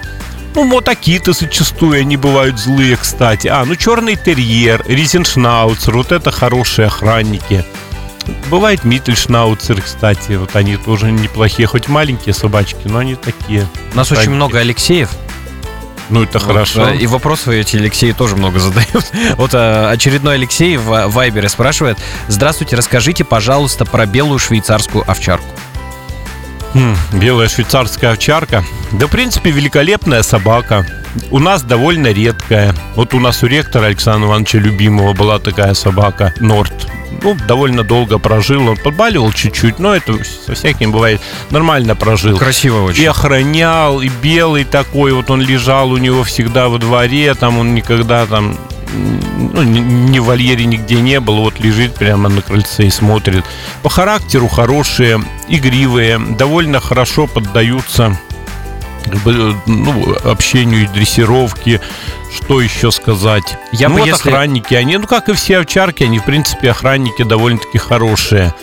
Ну, 0.55 0.63
мотокиты 0.63 1.33
зачастую, 1.33 1.99
они 2.01 2.15
бывают 2.17 2.57
злые, 2.57 2.95
кстати. 2.95 3.47
А, 3.47 3.65
ну, 3.65 3.75
черный 3.75 4.15
терьер, 4.15 4.83
ризеншнауцер, 4.87 5.95
вот 5.95 6.11
это 6.13 6.31
хорошие 6.31 6.87
охранники. 6.87 7.65
Бывает 8.49 8.83
миттельшнауцер, 8.85 9.81
кстати, 9.81 10.31
вот 10.33 10.55
они 10.55 10.77
тоже 10.77 11.11
неплохие, 11.11 11.67
хоть 11.67 11.87
маленькие 11.89 12.33
собачки, 12.33 12.79
но 12.87 12.99
они 12.99 13.15
такие. 13.15 13.67
У 13.93 13.97
нас 13.97 14.07
Так. 14.07 14.19
очень 14.19 14.31
много 14.31 14.59
Алексеев. 14.59 15.09
Ну, 16.09 16.23
это 16.23 16.39
Вот, 16.39 16.47
хорошо. 16.47 16.87
э, 16.89 16.97
И 16.97 17.07
вопросы 17.07 17.59
эти 17.59 17.77
Алексеи 17.77 18.11
тоже 18.13 18.35
много 18.35 18.59
задают. 18.59 19.05
Вот 19.37 19.53
э, 19.53 19.89
очередной 19.89 20.35
Алексей 20.35 20.77
в 20.77 21.07
Вайбере 21.07 21.49
спрашивает. 21.49 21.97
Здравствуйте, 22.27 22.75
расскажите, 22.75 23.23
пожалуйста, 23.23 23.85
про 23.85 24.05
белую 24.05 24.39
швейцарскую 24.39 25.03
овчарку. 25.09 25.45
Хм, 26.75 26.93
белая 27.13 27.47
швейцарская 27.47 28.11
овчарка. 28.11 28.61
Да, 28.91 29.07
в 29.07 29.09
принципе, 29.09 29.49
великолепная 29.49 30.23
собака. 30.23 30.85
У 31.31 31.39
нас 31.39 31.63
довольно 31.63 32.11
редкая. 32.11 32.75
Вот 32.95 33.13
у 33.13 33.19
нас 33.21 33.41
у 33.43 33.47
ректора 33.47 33.85
Александра 33.85 34.27
Ивановича 34.27 34.57
любимого 34.59 35.13
была 35.13 35.39
такая 35.39 35.73
собака, 35.73 36.33
Норт. 36.41 36.73
Ну, 37.25 37.35
довольно 37.47 37.83
долго 37.83 38.19
прожил. 38.19 38.67
Он 38.67 38.77
подбаливал 38.77 39.31
чуть-чуть, 39.31 39.79
но 39.79 39.95
это 39.95 40.13
со 40.23 40.53
всяким 40.53 40.91
бывает. 40.91 41.19
Нормально 41.49 41.95
прожил. 41.95 42.37
Красиво 42.37 42.77
И 42.77 42.89
очень. 42.91 43.07
охранял, 43.07 43.99
и 43.99 44.09
белый 44.09 44.63
такой, 44.63 45.11
вот 45.11 45.31
он 45.31 45.41
лежал 45.41 45.89
у 45.89 45.97
него 45.97 46.23
всегда 46.23 46.69
во 46.69 46.77
дворе, 46.77 47.33
там 47.33 47.57
он 47.57 47.73
никогда 47.73 48.27
там 48.27 48.55
ну, 49.53 49.63
ни, 49.63 50.19
в 50.19 50.25
вольере 50.25 50.65
нигде 50.65 51.01
не 51.01 51.19
был, 51.19 51.37
вот 51.37 51.59
лежит 51.59 51.95
прямо 51.95 52.29
на 52.29 52.43
крыльце 52.43 52.85
и 52.85 52.89
смотрит. 52.91 53.43
По 53.81 53.89
характеру 53.89 54.47
хорошие, 54.47 55.19
игривые, 55.47 56.19
довольно 56.19 56.79
хорошо 56.79 57.25
поддаются 57.25 58.15
ну, 59.65 60.15
общению 60.23 60.83
и 60.83 60.87
дрессировке. 60.87 61.81
Что 62.35 62.61
еще 62.61 62.91
сказать? 62.91 63.57
Я 63.71 63.89
ну, 63.89 63.95
бы 63.95 63.99
вот 64.01 64.07
если- 64.09 64.29
охранники, 64.29 64.73
они, 64.73 64.97
ну, 64.97 65.07
как 65.07 65.29
и 65.29 65.33
все 65.33 65.59
овчарки, 65.59 66.03
они, 66.03 66.19
в 66.19 66.25
принципе, 66.25 66.71
охранники 66.71 67.23
довольно-таки 67.23 67.77
хорошие. 67.77 68.53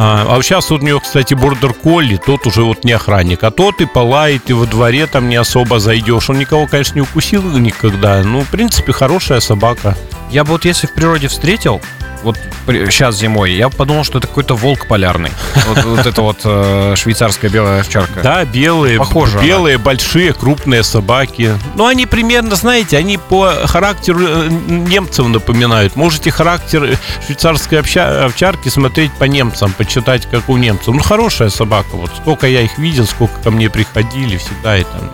А, 0.00 0.36
а 0.36 0.42
сейчас 0.42 0.70
вот 0.70 0.82
у 0.82 0.86
него, 0.86 1.00
кстати, 1.00 1.34
бордер 1.34 1.72
колли, 1.72 2.20
тот 2.24 2.46
уже 2.46 2.62
вот 2.62 2.84
не 2.84 2.92
охранник, 2.92 3.42
а 3.42 3.50
тот 3.50 3.80
и 3.80 3.86
полает, 3.86 4.48
и 4.48 4.52
во 4.52 4.64
дворе 4.66 5.06
там 5.06 5.28
не 5.28 5.34
особо 5.34 5.80
зайдешь. 5.80 6.30
Он 6.30 6.38
никого, 6.38 6.68
конечно, 6.68 6.94
не 6.94 7.00
укусил 7.00 7.42
никогда. 7.42 8.22
Ну, 8.22 8.42
в 8.42 8.48
принципе, 8.48 8.92
хорошая 8.92 9.40
собака. 9.40 9.96
Я 10.30 10.44
бы 10.44 10.52
вот 10.52 10.64
если 10.64 10.86
в 10.86 10.94
природе 10.94 11.26
встретил, 11.26 11.80
вот 12.22 12.36
сейчас 12.66 13.16
зимой, 13.16 13.52
я 13.52 13.68
подумал, 13.68 14.04
что 14.04 14.18
это 14.18 14.26
какой-то 14.26 14.54
волк 14.54 14.86
полярный. 14.86 15.30
Вот, 15.66 15.84
вот 15.84 16.06
это 16.06 16.22
вот 16.22 16.40
э, 16.44 16.94
швейцарская 16.96 17.50
белая 17.50 17.80
овчарка. 17.80 18.20
Да, 18.22 18.44
белые, 18.44 18.98
Похоже 18.98 19.38
белые, 19.40 19.78
большие, 19.78 20.32
крупные 20.32 20.82
собаки. 20.82 21.54
Ну, 21.74 21.86
они 21.86 22.06
примерно, 22.06 22.56
знаете, 22.56 22.96
они 22.96 23.18
по 23.18 23.52
характеру 23.66 24.20
э, 24.20 24.48
немцев 24.48 25.26
напоминают. 25.26 25.96
Можете 25.96 26.30
характер 26.30 26.98
швейцарской 27.26 27.80
овчарки 27.80 28.68
смотреть 28.68 29.12
по 29.12 29.24
немцам, 29.24 29.72
почитать, 29.72 30.26
как 30.26 30.48
у 30.48 30.56
немцев. 30.56 30.94
Ну, 30.94 31.00
хорошая 31.00 31.50
собака. 31.50 31.96
Вот 31.96 32.10
сколько 32.20 32.46
я 32.46 32.62
их 32.62 32.78
видел, 32.78 33.06
сколько 33.06 33.34
ко 33.42 33.50
мне 33.50 33.70
приходили, 33.70 34.36
всегда 34.36 34.76
это 34.76 35.12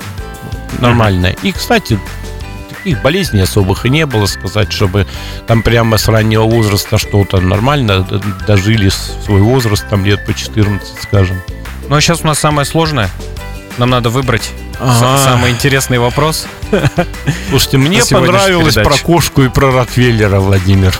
нормальная. 0.79 1.37
И, 1.43 1.53
кстати, 1.53 1.99
таких 2.85 3.03
болезней 3.03 3.41
особых 3.41 3.87
и 3.87 3.91
не 3.91 4.05
было 4.05 4.27
сказать, 4.27 4.71
чтобы 4.71 5.07
там 5.47 5.63
прямо 5.63 5.97
с 5.97 6.07
раннего 6.09 6.43
возраста 6.45 6.99
что-то 6.99 7.41
нормально 7.41 8.01
д- 8.03 8.21
дожили 8.47 8.91
свой 9.25 9.41
возраст, 9.41 9.89
там 9.89 10.05
лет 10.05 10.25
по 10.27 10.35
14, 10.35 10.87
скажем. 11.03 11.41
Ну 11.89 11.97
а 11.97 12.01
сейчас 12.03 12.21
у 12.23 12.27
нас 12.27 12.39
самое 12.39 12.67
сложное. 12.67 13.09
Нам 13.79 13.89
надо 13.91 14.11
выбрать 14.11 14.51
Ага. 14.79 15.19
самый 15.25 15.51
интересный 15.51 15.99
вопрос. 15.99 16.47
Слушайте, 17.49 17.79
мне 17.79 18.03
понравилось 18.05 18.75
передаче. 18.75 18.97
про 19.01 19.07
кошку 19.07 19.43
и 19.43 19.49
про 19.49 19.71
Ротвейлера, 19.73 20.41
Владимир. 20.41 20.95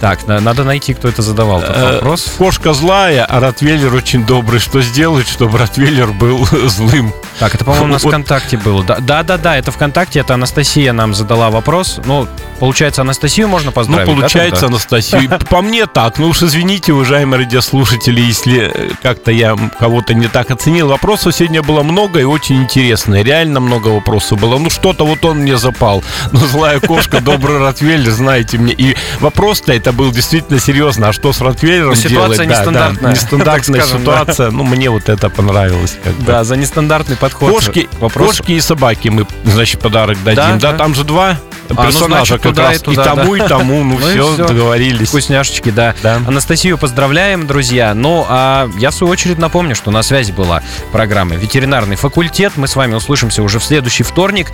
Так, 0.00 0.26
на- 0.28 0.40
надо 0.40 0.62
найти, 0.64 0.94
кто 0.94 1.08
это 1.08 1.22
задавал 1.22 1.60
этот 1.60 1.76
Э, 1.76 1.92
вопрос. 1.94 2.32
Кошка 2.38 2.72
злая, 2.72 3.24
а 3.24 3.40
Ротвейлер 3.40 3.92
очень 3.94 4.24
добрый. 4.24 4.60
Что 4.60 4.80
сделать, 4.80 5.26
чтобы 5.28 5.58
Ротвейлер 5.58 6.08
был 6.12 6.46
злым? 6.68 7.12
Так, 7.40 7.54
это, 7.54 7.64
по-моему, 7.64 7.86
на 7.88 7.98
вот- 7.98 8.02
ВКонтакте 8.08 8.56
было. 8.56 8.84
Да, 8.84 8.98
да, 9.00 9.22
да, 9.24 9.36
да, 9.38 9.56
это 9.56 9.72
ВКонтакте, 9.72 10.20
это 10.20 10.34
Анастасия 10.34 10.92
нам 10.92 11.14
задала 11.14 11.50
вопрос. 11.50 11.98
Ну, 12.04 12.28
получается, 12.60 13.02
Анастасию 13.02 13.48
можно 13.48 13.66
Ну, 13.70 13.72
поздравить. 13.72 14.06
да, 14.06 14.12
получается, 14.14 14.60
тогда? 14.62 14.66
Анастасия. 14.74 15.38
По 15.50 15.62
мне 15.62 15.86
так. 15.86 16.18
Ну 16.18 16.28
уж 16.28 16.42
извините, 16.42 16.92
уважаемые 16.92 17.40
радиослушатели, 17.40 18.20
если 18.20 18.70
э, 18.72 18.90
как-то 19.02 19.32
я 19.32 19.56
кого-то 19.80 20.14
не 20.14 20.28
так 20.28 20.50
оценил. 20.52 20.88
Вопросов 20.88 21.34
сегодня 21.34 21.62
было 21.62 21.82
много 21.82 22.20
и 22.20 22.24
очень 22.24 22.62
интересно. 22.62 23.20
Реально 23.22 23.60
много 23.60 23.88
вопросов 23.88 24.38
было. 24.40 24.58
Ну 24.58 24.70
что-то 24.70 25.04
вот 25.06 25.24
он 25.24 25.38
мне 25.38 25.56
запал. 25.58 26.04
Ну 26.32 26.38
злая 26.40 26.78
кошка, 26.80 27.20
добрый 27.20 27.58
Ротвейлер, 27.58 28.10
знаете 28.12 28.58
мне. 28.58 28.72
И 28.74 28.96
вопрос-то 29.20 29.72
это 29.72 29.87
был 29.92 30.10
действительно 30.12 30.58
серьезно. 30.60 31.08
А 31.08 31.12
что 31.12 31.32
с 31.32 31.40
Ротвейлером 31.40 31.90
Ну, 31.90 31.94
ситуация 31.94 32.10
делать? 32.10 32.36
Да, 32.36 32.44
да, 32.44 32.44
нестандартная, 32.44 33.10
Нестандартная 33.14 33.80
так 33.80 33.88
скажем, 33.88 34.04
да. 34.04 34.12
ситуация. 34.20 34.50
Ну 34.50 34.64
мне 34.64 34.90
вот 34.90 35.08
это 35.08 35.30
понравилось. 35.30 35.96
Да, 36.26 36.44
за 36.44 36.56
нестандартный 36.56 37.16
подход. 37.16 37.50
Кошки, 37.52 37.88
кошки 38.14 38.52
и 38.52 38.60
собаки 38.60 39.08
мы, 39.08 39.26
значит, 39.44 39.80
подарок 39.80 40.18
дадим. 40.24 40.36
Да, 40.36 40.52
Да, 40.56 40.72
да. 40.72 40.78
там 40.78 40.94
же 40.94 41.04
два 41.04 41.36
ну, 41.74 41.82
персонажа 41.82 42.24
значит, 42.24 42.42
как 42.42 42.42
туда 42.42 42.62
и 42.62 42.66
раз. 42.66 42.80
И, 42.80 42.84
туда, 42.84 43.04
тому, 43.04 43.36
да. 43.36 43.44
и 43.44 43.48
тому. 43.48 43.84
Ну, 43.84 43.98
Ну 43.98 44.08
и 44.08 44.10
все, 44.12 44.32
всё. 44.34 44.48
договорились. 44.48 45.08
Вкусняшечки, 45.08 45.70
да. 45.70 45.94
Да. 46.02 46.16
Анастасию 46.26 46.78
поздравляем, 46.78 47.46
друзья. 47.46 47.94
Ну, 47.94 48.24
а 48.28 48.68
я 48.78 48.90
в 48.90 48.94
свою 48.94 49.12
очередь 49.12 49.38
напомню, 49.38 49.74
что 49.74 49.90
на 49.90 50.02
связи 50.02 50.32
была 50.32 50.62
программа 50.92 51.34
«Ветеринарный 51.34 51.96
факультет». 51.96 52.52
Мы 52.56 52.68
с 52.68 52.76
вами 52.76 52.94
услышимся 52.94 53.42
уже 53.42 53.58
в 53.58 53.64
следующий 53.64 54.02
вторник. 54.02 54.48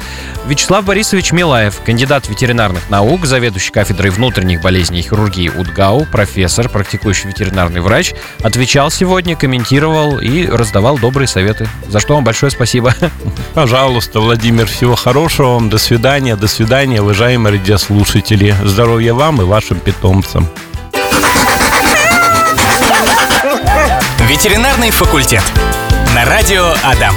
Вячеслав 0.46 0.84
Борисович 0.84 1.32
Милаев, 1.32 1.80
кандидат 1.84 2.28
ветеринарных 2.28 2.90
наук, 2.90 3.26
заведующий 3.26 3.72
кафедрой 3.72 4.10
внутренних 4.10 4.60
болезней 4.62 5.00
и 5.00 5.02
хирургии 5.02 5.48
УДГАУ, 5.48 6.06
профессор, 6.06 6.68
практикующий 6.68 7.28
ветеринарный 7.28 7.80
врач, 7.80 8.14
отвечал 8.42 8.90
сегодня, 8.90 9.36
комментировал 9.36 10.18
и 10.18 10.46
раздавал 10.46 10.98
добрые 10.98 11.28
советы. 11.28 11.68
За 11.88 12.00
что 12.00 12.14
вам 12.14 12.24
большое 12.24 12.50
спасибо. 12.50 12.94
Пожалуйста, 13.54 14.20
Владимир, 14.20 14.66
всего 14.66 14.94
хорошего 14.94 15.54
вам. 15.54 15.70
До 15.70 15.78
свидания, 15.78 16.36
до 16.36 16.48
свидания, 16.48 17.02
уважаемые 17.04 17.52
радиослушатели. 17.58 18.56
Здоровья 18.64 19.12
вам 19.12 19.40
и 19.42 19.44
вашим 19.44 19.78
питомцам. 19.78 20.48
Ветеринарный 24.20 24.90
факультет. 24.90 25.42
На 26.14 26.24
радио 26.24 26.72
Адам. 26.82 27.14